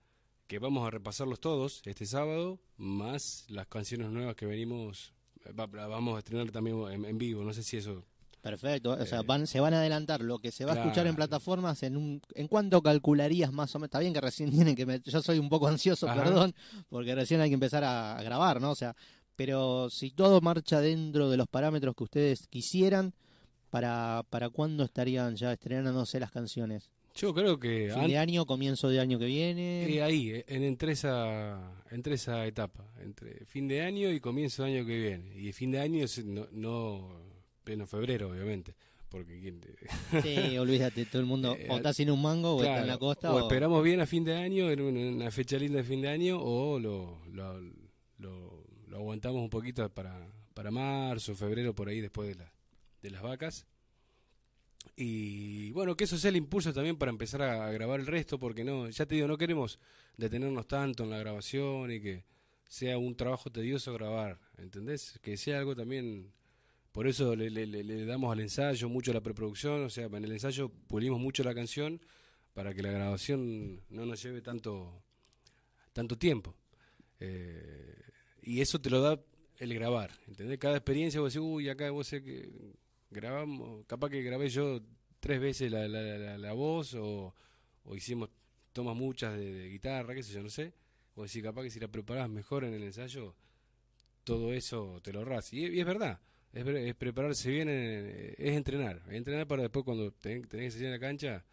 que 0.48 0.60
vamos 0.60 0.88
a 0.88 0.92
repasarlos 0.92 1.42
todos 1.42 1.82
este 1.86 2.06
sábado, 2.06 2.62
más 2.78 3.46
las 3.50 3.68
canciones 3.68 4.10
nuevas 4.10 4.36
que 4.36 4.46
venimos, 4.46 5.14
vamos 5.54 6.16
a 6.16 6.20
estrenar 6.20 6.52
también 6.52 7.06
en 7.06 7.18
vivo. 7.18 7.44
No 7.44 7.54
sé 7.54 7.64
si 7.64 7.78
eso 7.78 8.06
Perfecto, 8.44 8.92
o 8.92 9.06
sea, 9.06 9.22
Eh, 9.22 9.24
van, 9.26 9.48
se 9.48 9.62
van 9.62 9.74
a 9.74 9.80
adelantar 9.80 10.22
lo 10.22 10.38
que 10.38 10.52
se 10.52 10.66
va 10.66 10.74
a 10.74 10.76
escuchar 10.76 11.08
en 11.08 11.16
plataformas 11.16 11.82
en 11.82 11.96
un, 11.96 12.22
¿en 12.36 12.48
cuánto 12.50 12.82
calcularías 12.82 13.54
más 13.54 13.74
o 13.74 13.80
menos? 13.80 13.88
Está 13.88 14.00
bien 14.00 14.14
que 14.14 14.20
recién 14.20 14.52
tienen 14.68 14.76
que 14.76 14.86
met- 14.86 15.02
yo 15.10 15.22
soy 15.22 15.40
un 15.40 15.48
poco 15.48 15.68
ansioso, 15.70 16.08
Ajá. 16.10 16.22
perdón, 16.22 16.54
porque 16.90 17.16
recién 17.16 17.40
hay 17.40 17.50
que 17.50 17.54
empezar 17.54 17.86
a, 17.86 18.18
a 18.18 18.22
grabar, 18.22 18.60
¿no? 18.60 18.72
O 18.72 18.76
sea, 18.76 18.96
pero 19.38 19.90
si 19.90 20.12
todo 20.12 20.42
marcha 20.42 20.82
dentro 20.82 21.30
de 21.30 21.38
los 21.38 21.48
parámetros 21.48 21.96
que 21.96 22.04
ustedes 22.04 22.46
quisieran, 22.48 23.14
¿para, 23.70 24.24
para 24.30 24.50
cuándo 24.50 24.84
estarían 24.84 25.36
ya 25.38 25.54
estrenándose 25.54 26.20
las 26.20 26.30
canciones? 26.32 26.90
Yo 27.16 27.34
creo 27.34 27.58
que 27.60 27.92
¿Fin 27.94 28.08
de 28.08 28.18
año, 28.18 28.46
comienzo 28.46 28.90
de 28.90 29.00
año 29.00 29.20
que 29.20 29.26
viene? 29.28 29.86
eh, 29.86 30.02
ahí, 30.04 30.32
eh, 30.32 30.46
en, 30.50 30.64
entre, 30.64 30.92
esa, 30.94 31.62
entre 31.92 32.16
esa 32.16 32.46
etapa, 32.46 32.84
entre 33.02 33.46
fin 33.46 33.68
de 33.70 33.84
año 33.84 34.12
y 34.12 34.20
comienzo 34.20 34.64
de 34.64 34.76
año 34.80 34.86
que 34.86 35.00
viene. 35.00 35.40
Y 35.40 35.54
fin 35.54 35.72
de 35.72 35.80
año 35.80 36.06
no, 36.26 36.48
no 36.52 37.10
pleno 37.64 37.86
febrero, 37.88 38.30
obviamente. 38.30 38.76
Porque 39.10 39.40
¿quién 39.40 39.60
te- 39.62 39.76
Sí, 40.24 40.58
olvídate, 40.58 41.06
todo 41.06 41.20
el 41.22 41.28
mundo 41.28 41.56
Eh, 41.56 41.68
o 41.70 41.78
está 41.78 41.94
sin 41.94 42.10
un 42.10 42.22
mango 42.22 42.56
o 42.56 42.64
está 42.64 42.82
en 42.82 42.88
la 42.88 42.98
costa. 42.98 43.32
o 43.32 43.36
o- 43.38 43.40
esperamos 43.42 43.84
bien 43.84 44.02
a 44.02 44.06
fin 44.08 44.24
de 44.24 44.36
año, 44.36 44.70
en 44.72 44.82
una, 44.82 45.00
una 45.24 45.32
fecha 45.32 45.58
linda 45.58 45.78
de 45.78 45.84
fin 45.84 46.02
de 46.02 46.10
año, 46.10 46.40
o 46.42 46.80
lo, 46.80 47.20
lo, 47.32 47.60
lo- 48.18 48.64
lo 48.88 48.98
aguantamos 48.98 49.42
un 49.42 49.50
poquito 49.50 49.88
para, 49.94 50.28
para 50.54 50.72
marzo, 50.72 51.36
febrero, 51.36 51.74
por 51.76 51.90
ahí 51.90 52.02
después 52.02 52.30
de, 52.30 52.36
la, 52.44 52.52
de 53.02 53.10
las 53.12 53.22
vacas. 53.22 53.66
y 54.96 55.72
bueno, 55.72 55.96
que 55.96 56.04
eso 56.04 56.18
sea 56.18 56.30
el 56.30 56.36
impulso 56.36 56.74
también 56.74 56.98
para 56.98 57.10
empezar 57.12 57.42
a 57.42 57.72
grabar 57.72 58.00
el 58.00 58.06
resto, 58.08 58.38
porque 58.40 58.64
no, 58.64 58.90
ya 58.90 59.06
te 59.06 59.16
digo, 59.16 59.28
no 59.28 59.38
queremos 59.38 59.80
detenernos 60.18 60.68
tanto 60.68 61.04
en 61.04 61.10
la 61.10 61.18
grabación 61.18 61.92
y 61.92 62.00
que 62.02 62.26
sea 62.68 62.98
un 62.98 63.16
trabajo 63.16 63.52
tedioso 63.52 63.94
grabar, 63.94 64.40
¿entendés? 64.58 65.20
Que 65.22 65.38
sea 65.38 65.60
algo 65.60 65.76
también, 65.76 66.32
por 66.94 67.08
eso 67.08 67.36
le, 67.36 67.50
le, 67.50 68.06
damos 68.06 68.32
al 68.32 68.40
ensayo 68.40 68.88
mucho 68.88 69.12
la 69.12 69.22
preproducción, 69.22 69.84
o 69.84 69.90
sea, 69.90 70.06
en 70.06 70.24
el 70.24 70.32
ensayo 70.32 70.70
pulimos 70.70 71.20
mucho 71.20 71.44
la 71.44 71.56
canción 71.56 72.00
para 72.54 72.74
que 72.76 72.84
la 72.84 72.92
grabación 72.92 73.82
no 73.90 74.06
nos 74.06 74.22
lleve 74.22 74.42
tanto, 74.42 75.04
tanto 75.92 76.18
tiempo. 76.20 76.56
Eh, 77.20 77.96
y 78.44 78.62
eso 78.62 78.80
te 78.80 78.92
lo 78.92 79.02
da 79.02 79.20
el 79.58 79.74
grabar, 79.74 80.12
¿entendés? 80.28 80.60
Cada 80.60 80.78
experiencia 80.78 81.20
vos 81.20 81.34
decís, 81.34 81.44
uy, 81.44 81.68
acá 81.68 81.90
vos 81.90 82.14
grabamos, 83.10 83.86
capaz 83.88 84.10
que 84.10 84.22
grabé 84.22 84.50
yo 84.50 84.80
tres 85.20 85.40
veces 85.40 85.72
la, 85.72 85.88
la, 85.88 86.54
voz 86.54 86.94
o, 86.96 87.34
hicimos 87.96 88.30
tomas 88.72 88.96
muchas 88.96 89.36
de, 89.36 89.68
guitarra, 89.70 90.14
qué 90.14 90.22
sé 90.22 90.34
yo, 90.34 90.44
no 90.44 90.50
sé. 90.50 90.74
O 91.16 91.24
decir, 91.24 91.42
capaz 91.44 91.64
que 91.64 91.72
si 91.72 91.80
la 91.80 91.88
preparás 91.88 92.30
mejor 92.30 92.66
en 92.66 92.76
el 92.76 92.84
ensayo, 92.84 93.36
todo 94.24 94.54
eso 94.54 95.00
te 95.02 95.12
lo 95.12 95.20
ahorras. 95.20 95.54
Y, 95.54 95.80
es 95.80 95.86
verdad, 95.86 96.20
es, 96.54 96.96
prepararse 96.96 97.50
bien, 97.50 97.68
es 97.70 98.56
entrenar. 98.56 99.02
Es 99.08 99.16
entrenar 99.16 99.48
para 99.48 99.64
después 99.64 99.84
cuando 99.84 100.12
tenés, 100.12 100.48
que 100.48 100.72
salir 100.72 100.86
en 100.86 100.92
la 100.92 101.00
cancha, 101.00 101.44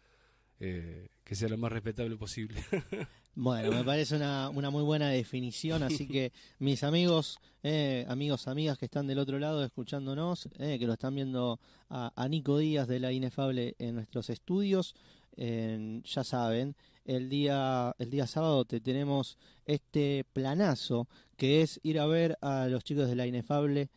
eh, 0.59 1.09
que 1.23 1.35
sea 1.35 1.49
lo 1.49 1.57
más 1.57 1.71
respetable 1.71 2.15
posible. 2.17 2.61
Bueno, 3.33 3.71
me 3.71 3.85
parece 3.85 4.17
una, 4.17 4.49
una 4.49 4.69
muy 4.71 4.83
buena 4.83 5.07
definición, 5.07 5.83
así 5.83 6.05
que 6.05 6.33
mis 6.59 6.83
amigos, 6.83 7.39
eh, 7.63 8.05
amigos, 8.09 8.49
amigas 8.49 8.77
que 8.77 8.83
están 8.83 9.07
del 9.07 9.19
otro 9.19 9.39
lado 9.39 9.63
escuchándonos, 9.63 10.49
eh, 10.59 10.77
que 10.77 10.85
lo 10.85 10.91
están 10.91 11.15
viendo 11.15 11.57
a, 11.89 12.27
Nico 12.27 12.57
Díaz 12.57 12.89
de 12.89 12.99
la 12.99 13.13
Inefable 13.13 13.75
en 13.79 13.95
nuestros 13.95 14.29
estudios, 14.29 14.95
ya 15.37 16.23
saben, 16.25 16.75
el 17.05 17.29
día, 17.29 17.95
el 17.99 18.09
día 18.09 18.27
sábado 18.27 18.65
te 18.65 18.81
tenemos 18.81 19.37
este 19.65 20.25
planazo 20.33 21.07
que 21.37 21.61
es 21.61 21.79
ir 21.83 21.99
a 21.99 22.05
ver 22.05 22.37
a 22.41 22.67
los 22.67 22.83
chicos 22.83 23.07
de 23.07 23.15
la 23.15 23.25
Inefable 23.25 23.89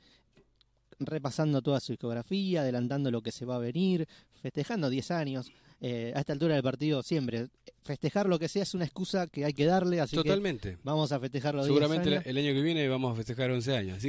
repasando 1.06 1.62
toda 1.62 1.80
su 1.80 1.92
discografía, 1.92 2.60
adelantando 2.60 3.10
lo 3.10 3.22
que 3.22 3.32
se 3.32 3.44
va 3.44 3.56
a 3.56 3.60
venir, 3.60 4.08
festejando 4.42 4.90
10 4.90 5.10
años. 5.10 5.52
Eh, 5.87 6.14
a 6.16 6.20
esta 6.20 6.33
altura 6.33 6.55
del 6.55 6.62
partido 6.62 7.03
siempre 7.03 7.51
festejar 7.85 8.27
lo 8.27 8.38
que 8.38 8.49
sea 8.49 8.62
es 8.62 8.73
una 8.75 8.85
excusa 8.85 9.27
que 9.27 9.44
hay 9.44 9.53
que 9.53 9.66
darle, 9.66 10.01
así 10.01 10.16
Totalmente. 10.16 10.79
vamos 10.83 11.12
a 11.12 11.20
festejarlo. 11.20 11.62
Seguramente 11.62 12.23
el 12.25 12.38
año 12.38 12.55
que 12.55 12.62
viene 12.62 12.88
vamos 12.88 13.12
a 13.12 13.16
festejar 13.16 13.51
11 13.51 13.77
años. 13.77 14.05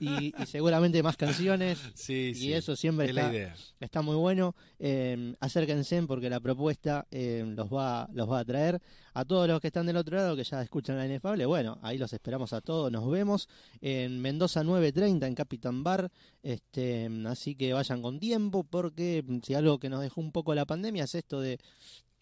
Y, 0.00 0.34
seguramente 0.46 1.02
más 1.02 1.16
canciones. 1.16 1.78
Sí, 1.96 2.32
y 2.36 2.52
eso 2.52 2.76
siempre 2.76 3.06
está, 3.06 3.54
está 3.80 4.02
muy 4.02 4.16
bueno. 4.16 4.54
Eh, 4.78 5.34
acérquense 5.40 6.02
porque 6.02 6.28
la 6.28 6.40
propuesta 6.40 7.06
eh, 7.10 7.42
los, 7.56 7.72
va, 7.72 8.08
los 8.12 8.30
va 8.30 8.40
a 8.40 8.44
traer. 8.44 8.80
A 9.14 9.24
todos 9.24 9.48
los 9.48 9.62
que 9.62 9.68
están 9.68 9.86
del 9.86 9.96
otro 9.96 10.16
lado, 10.16 10.36
que 10.36 10.44
ya 10.44 10.60
escuchan 10.60 10.98
la 10.98 11.06
inefable, 11.06 11.46
bueno, 11.46 11.78
ahí 11.80 11.96
los 11.96 12.12
esperamos 12.12 12.52
a 12.52 12.60
todos. 12.60 12.92
Nos 12.92 13.10
vemos 13.10 13.48
en 13.80 14.20
Mendoza 14.20 14.62
930 14.62 15.26
en 15.26 15.34
Capitán 15.34 15.82
Bar. 15.82 16.10
Este, 16.42 17.08
así 17.26 17.54
que 17.54 17.72
vayan 17.72 18.02
con 18.02 18.20
tiempo 18.20 18.62
porque 18.62 19.24
si 19.42 19.54
algo 19.54 19.78
que 19.78 19.88
nos 19.88 20.02
dejó 20.02 20.20
un 20.20 20.32
poco 20.32 20.54
la 20.54 20.66
pandemia 20.66 21.05
es 21.06 21.14
esto 21.14 21.40
de 21.40 21.58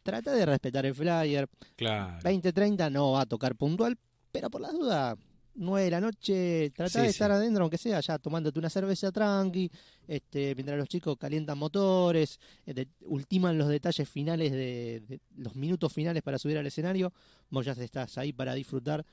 trata 0.05 0.33
de 0.33 0.47
respetar 0.47 0.87
el 0.87 0.94
flyer. 0.94 1.49
Claro. 1.77 2.20
20-30 2.23 2.92
no 2.92 3.12
va 3.12 3.23
a 3.23 3.27
tocar 3.27 3.57
puntual, 3.57 3.99
pero 4.31 4.51
por 4.51 4.61
la 4.61 4.70
duda, 4.70 5.16
9 5.57 5.85
de 5.85 5.90
la 5.90 6.01
noche, 6.01 6.70
trata 6.70 7.03
de 7.03 7.09
estar 7.09 7.31
adentro, 7.31 7.62
aunque 7.62 7.79
sea 7.79 8.01
ya 8.01 8.18
tomándote 8.18 8.59
una 8.59 8.68
cerveza 8.68 9.12
tranqui, 9.12 9.70
este, 10.07 10.55
mientras 10.55 10.79
los 10.79 10.88
chicos 10.88 11.16
calientan 11.16 11.59
motores, 11.59 12.38
eh, 12.66 12.87
ultiman 13.03 13.57
los 13.57 13.68
detalles 13.68 14.09
finales 14.09 14.53
de, 14.53 15.20
los 15.37 15.55
minutos 15.55 15.92
finales 15.92 16.23
para 16.23 16.38
subir 16.38 16.59
al 16.59 16.66
escenario, 16.66 17.12
vos 17.51 17.64
ya 17.64 17.73
estás 17.73 18.18
ahí 18.18 18.33
para 18.33 18.55
disfrutar 18.55 19.05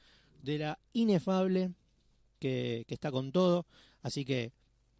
de 0.42 0.58
la 0.58 0.80
inefable 0.94 1.72
que, 2.40 2.86
está 2.88 3.12
con 3.12 3.32
todo, 3.32 3.68
así 4.02 4.26
que 4.26 4.52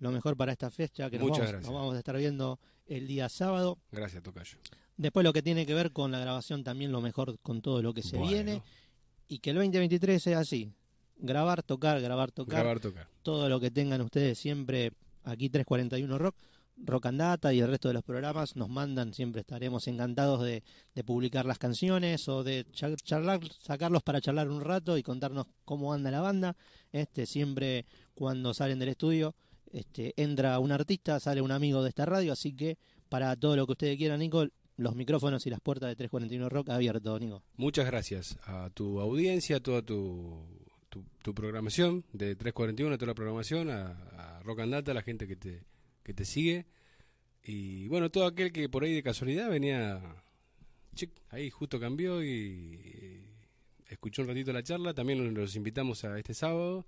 lo 0.02 0.12
mejor 0.12 0.36
para 0.36 0.52
esta 0.52 0.70
fecha 0.72 1.10
que 1.10 1.20
nos 1.20 1.30
vamos, 1.30 1.54
nos 1.54 1.74
vamos, 1.74 1.96
a 1.96 2.00
estar 2.00 2.18
viendo 2.18 2.60
el 2.88 3.08
día 3.08 3.30
sábado. 3.30 3.78
Gracias, 3.92 4.22
Tocayo. 4.24 4.58
Después 4.98 5.24
lo 5.24 5.32
que 5.32 5.44
tiene 5.44 5.66
que 5.66 5.76
ver 5.76 5.92
con 5.92 6.12
la 6.12 6.20
grabación 6.20 6.64
también 6.64 6.92
lo 6.92 7.02
mejor 7.02 7.38
con 7.40 7.62
todo 7.62 7.84
lo 7.84 7.94
que 7.94 8.02
se 8.02 8.18
viene. 8.18 8.64
Y 9.28 9.40
que 9.40 9.52
el 9.52 9.58
2023 9.58 10.22
sea 10.22 10.40
así. 10.40 10.74
Grabar, 11.18 11.62
tocar, 11.62 12.02
grabar, 12.02 12.32
tocar. 12.32 12.60
Grabar, 12.60 12.80
tocar. 12.80 13.08
Todo 13.22 13.48
lo 13.48 13.60
que 13.60 13.70
tengan 13.70 14.02
ustedes 14.02 14.40
siempre 14.40 14.92
aquí 15.24 15.50
341 15.50 16.18
Rock. 16.18 16.36
Rock 16.84 17.06
and 17.06 17.20
Data 17.20 17.54
y 17.54 17.60
el 17.60 17.68
resto 17.68 17.90
de 17.90 17.94
los 17.94 18.04
programas 18.04 18.56
nos 18.56 18.70
mandan, 18.70 19.14
siempre 19.14 19.42
estaremos 19.42 19.88
encantados 19.88 20.42
de, 20.42 20.64
publicar 21.06 21.46
las 21.46 21.60
canciones 21.60 22.28
o 22.28 22.44
de 22.44 22.66
charlar, 23.04 23.40
sacarlos 23.60 24.02
para 24.02 24.20
charlar 24.20 24.50
un 24.50 24.62
rato 24.62 24.98
y 24.98 25.04
contarnos 25.04 25.46
cómo 25.64 25.94
anda 25.94 26.10
la 26.10 26.22
banda. 26.22 26.56
Este 26.92 27.28
siempre 27.28 27.86
cuando 28.16 28.56
salen 28.56 28.80
del 28.80 28.90
estudio, 28.90 29.36
este 29.72 30.14
entra 30.22 30.60
un 30.60 30.72
artista, 30.72 31.20
sale 31.20 31.42
un 31.42 31.52
amigo 31.52 31.84
de 31.84 31.90
esta 31.90 32.06
radio, 32.06 32.34
así 32.34 32.54
que 32.54 32.78
para 33.10 33.36
todo 33.36 33.56
lo 33.56 33.66
que 33.66 33.74
ustedes 33.74 33.98
quieran, 33.98 34.20
Nicole, 34.20 34.52
los 34.78 34.96
micrófonos 34.96 35.46
y 35.46 35.50
las 35.50 35.60
puertas 35.60 35.90
de 35.90 35.96
341 35.96 36.50
Rock 36.50 36.70
abiertos, 36.70 37.20
Nico. 37.20 37.44
Muchas 37.58 37.86
gracias 37.86 38.38
a 38.46 38.70
tu 38.72 39.00
audiencia, 39.00 39.58
a 39.58 39.60
toda 39.60 39.82
tu, 39.82 40.44
tu, 40.90 41.34
programación 41.34 42.04
de 42.14 42.36
341, 42.36 42.96
a 42.96 42.98
toda 42.98 43.08
la 43.08 43.14
programación, 43.14 43.70
a, 43.70 44.40
Rock 44.44 44.62
and 44.62 44.74
Data, 44.74 44.92
a 44.92 44.94
la 44.96 45.04
gente 45.04 45.28
que 45.28 45.36
te, 45.36 45.64
que 46.04 46.14
te 46.14 46.26
sigue. 46.26 46.66
Y 47.44 47.88
bueno, 47.88 48.10
todo 48.10 48.26
aquel 48.26 48.52
que 48.52 48.70
por 48.70 48.84
ahí 48.84 48.94
de 48.94 49.04
casualidad 49.04 49.50
venía, 49.50 50.02
ahí 51.30 51.50
justo 51.50 51.80
cambió 51.80 52.24
y, 52.24 53.28
escuchó 53.88 54.24
un 54.24 54.30
ratito 54.30 54.52
la 54.54 54.64
charla, 54.64 54.94
también 54.94 55.34
los 55.34 55.56
invitamos 55.56 56.04
a 56.06 56.18
este 56.18 56.34
sábado. 56.34 56.86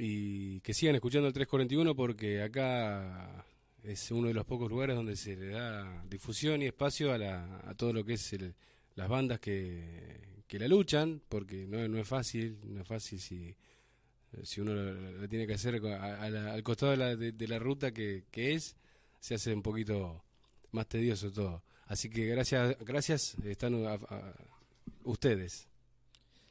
Y 0.00 0.60
que 0.60 0.74
sigan 0.74 0.94
escuchando 0.94 1.26
el 1.26 1.34
341 1.34 1.96
porque 1.96 2.40
acá 2.40 3.44
es 3.82 4.12
uno 4.12 4.28
de 4.28 4.34
los 4.34 4.44
pocos 4.44 4.70
lugares 4.70 4.94
donde 4.94 5.16
se 5.16 5.34
le 5.34 5.48
da 5.48 6.04
difusión 6.08 6.62
y 6.62 6.66
espacio 6.66 7.12
a, 7.12 7.18
la, 7.18 7.62
a 7.66 7.74
todo 7.74 7.92
lo 7.92 8.04
que 8.04 8.12
es 8.12 8.36
las 8.94 9.08
bandas 9.08 9.40
que, 9.40 10.44
que, 10.46 10.60
la 10.60 10.68
luchan, 10.68 11.20
porque 11.28 11.66
no, 11.66 11.88
no, 11.88 11.98
es 11.98 12.06
fácil, 12.06 12.60
no 12.62 12.82
es 12.82 12.86
fácil 12.86 13.18
si, 13.18 13.56
si 14.44 14.60
uno 14.60 14.72
lo, 14.72 15.28
tiene 15.28 15.48
que 15.48 15.54
hacer 15.54 15.84
al 15.84 16.62
costado 16.62 16.92
de 16.92 16.96
la, 16.96 17.16
de, 17.16 17.48
la 17.48 17.58
ruta 17.58 17.90
que, 17.90 18.22
que, 18.30 18.54
es, 18.54 18.76
se 19.18 19.34
hace 19.34 19.52
un 19.52 19.62
poquito 19.62 20.22
más 20.70 20.86
tedioso 20.86 21.32
todo. 21.32 21.64
Así 21.86 22.08
que 22.08 22.24
gracias, 22.26 22.76
gracias 22.84 23.36
están 23.42 23.84
ustedes. 25.02 25.66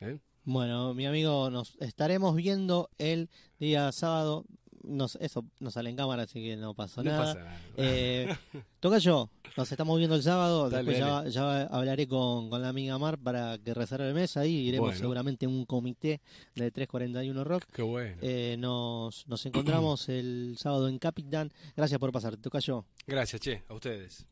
¿eh? 0.01 0.19
Bueno, 0.49 0.93
mi 0.93 1.05
amigo, 1.05 1.49
nos 1.49 1.75
estaremos 1.81 2.33
viendo 2.33 2.89
el 2.97 3.29
día 3.59 3.91
sábado 3.91 4.45
nos, 4.81 5.17
eso 5.17 5.43
nos 5.59 5.73
sale 5.73 5.89
en 5.89 5.97
cámara, 5.97 6.23
así 6.23 6.41
que 6.41 6.55
no 6.55 6.73
pasó 6.73 7.03
nada. 7.03 7.59
Eh, 7.75 8.33
toca 8.79 8.97
yo, 8.99 9.29
nos 9.57 9.69
estamos 9.69 9.97
viendo 9.97 10.15
el 10.15 10.23
sábado, 10.23 10.69
después 10.69 10.99
ya, 11.33 11.63
hablaré 11.63 12.07
con, 12.07 12.49
la 12.49 12.69
amiga 12.69 12.97
Mar 12.97 13.17
para 13.17 13.57
que 13.57 13.73
reserve 13.73 14.07
el 14.07 14.13
mes, 14.13 14.37
ahí 14.37 14.69
iremos 14.69 14.95
seguramente 14.95 15.45
un 15.45 15.65
comité 15.65 16.21
de 16.55 16.71
341 16.71 17.43
Rock. 17.43 17.65
Qué 17.73 17.81
bueno. 17.81 18.15
Eh, 18.21 18.55
nos, 18.57 19.27
nos 19.27 19.45
encontramos 19.45 20.07
el 20.07 20.55
sábado 20.57 20.87
en 20.87 20.97
Capitán. 20.97 21.51
Gracias 21.75 21.99
por 21.99 22.13
pasar, 22.13 22.37
toca 22.37 22.59
yo. 22.59 22.85
Gracias, 23.05 23.41
che, 23.41 23.63
a 23.67 23.73
ustedes. 23.73 24.25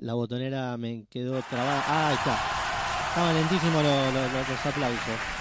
La 0.00 0.14
botonera 0.14 0.78
me 0.78 1.04
quedó 1.10 1.42
trabada. 1.42 1.84
Ah, 1.86 2.08
ahí 2.08 2.14
está. 2.14 2.38
Estaban 3.10 3.34
lentísimos 3.34 3.84
los 3.84 4.66
aplausos. 4.66 5.40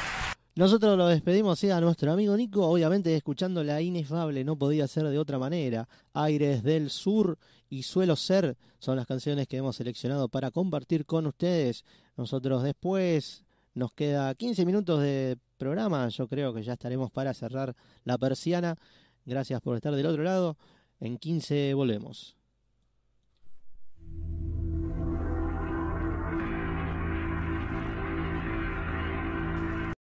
Nosotros 0.56 0.98
lo 0.98 1.08
despedimos 1.08 1.64
a 1.64 1.80
nuestro 1.80 2.12
amigo 2.12 2.36
Nico, 2.36 2.68
obviamente 2.68 3.16
escuchando 3.16 3.64
la 3.64 3.82
inefable, 3.82 4.44
no 4.44 4.58
podía 4.58 4.86
ser 4.90 5.08
de 5.08 5.18
otra 5.18 5.40
manera. 5.40 5.88
Aires 6.12 6.62
del 6.64 6.90
Sur 6.90 7.38
y 7.70 7.84
Suelo 7.84 8.18
Ser 8.18 8.58
son 8.80 8.98
las 8.98 9.08
canciones 9.08 9.48
que 9.48 9.56
hemos 9.56 9.78
seleccionado 9.78 10.28
para 10.28 10.52
compartir 10.52 11.06
con 11.06 11.26
ustedes. 11.26 11.86
Nosotros 12.18 12.62
después 12.62 13.46
nos 13.74 13.94
queda 13.94 14.36
15 14.36 14.66
minutos 14.66 15.02
de 15.02 15.38
programa, 15.58 16.10
yo 16.10 16.28
creo 16.28 16.54
que 16.54 16.64
ya 16.64 16.74
estaremos 16.74 17.12
para 17.12 17.34
cerrar 17.34 17.74
la 18.04 18.18
persiana. 18.18 18.76
Gracias 19.26 19.62
por 19.62 19.78
estar 19.78 19.96
del 19.96 20.08
otro 20.08 20.24
lado. 20.24 20.58
En 21.00 21.18
15 21.18 21.74
volvemos. 21.76 22.39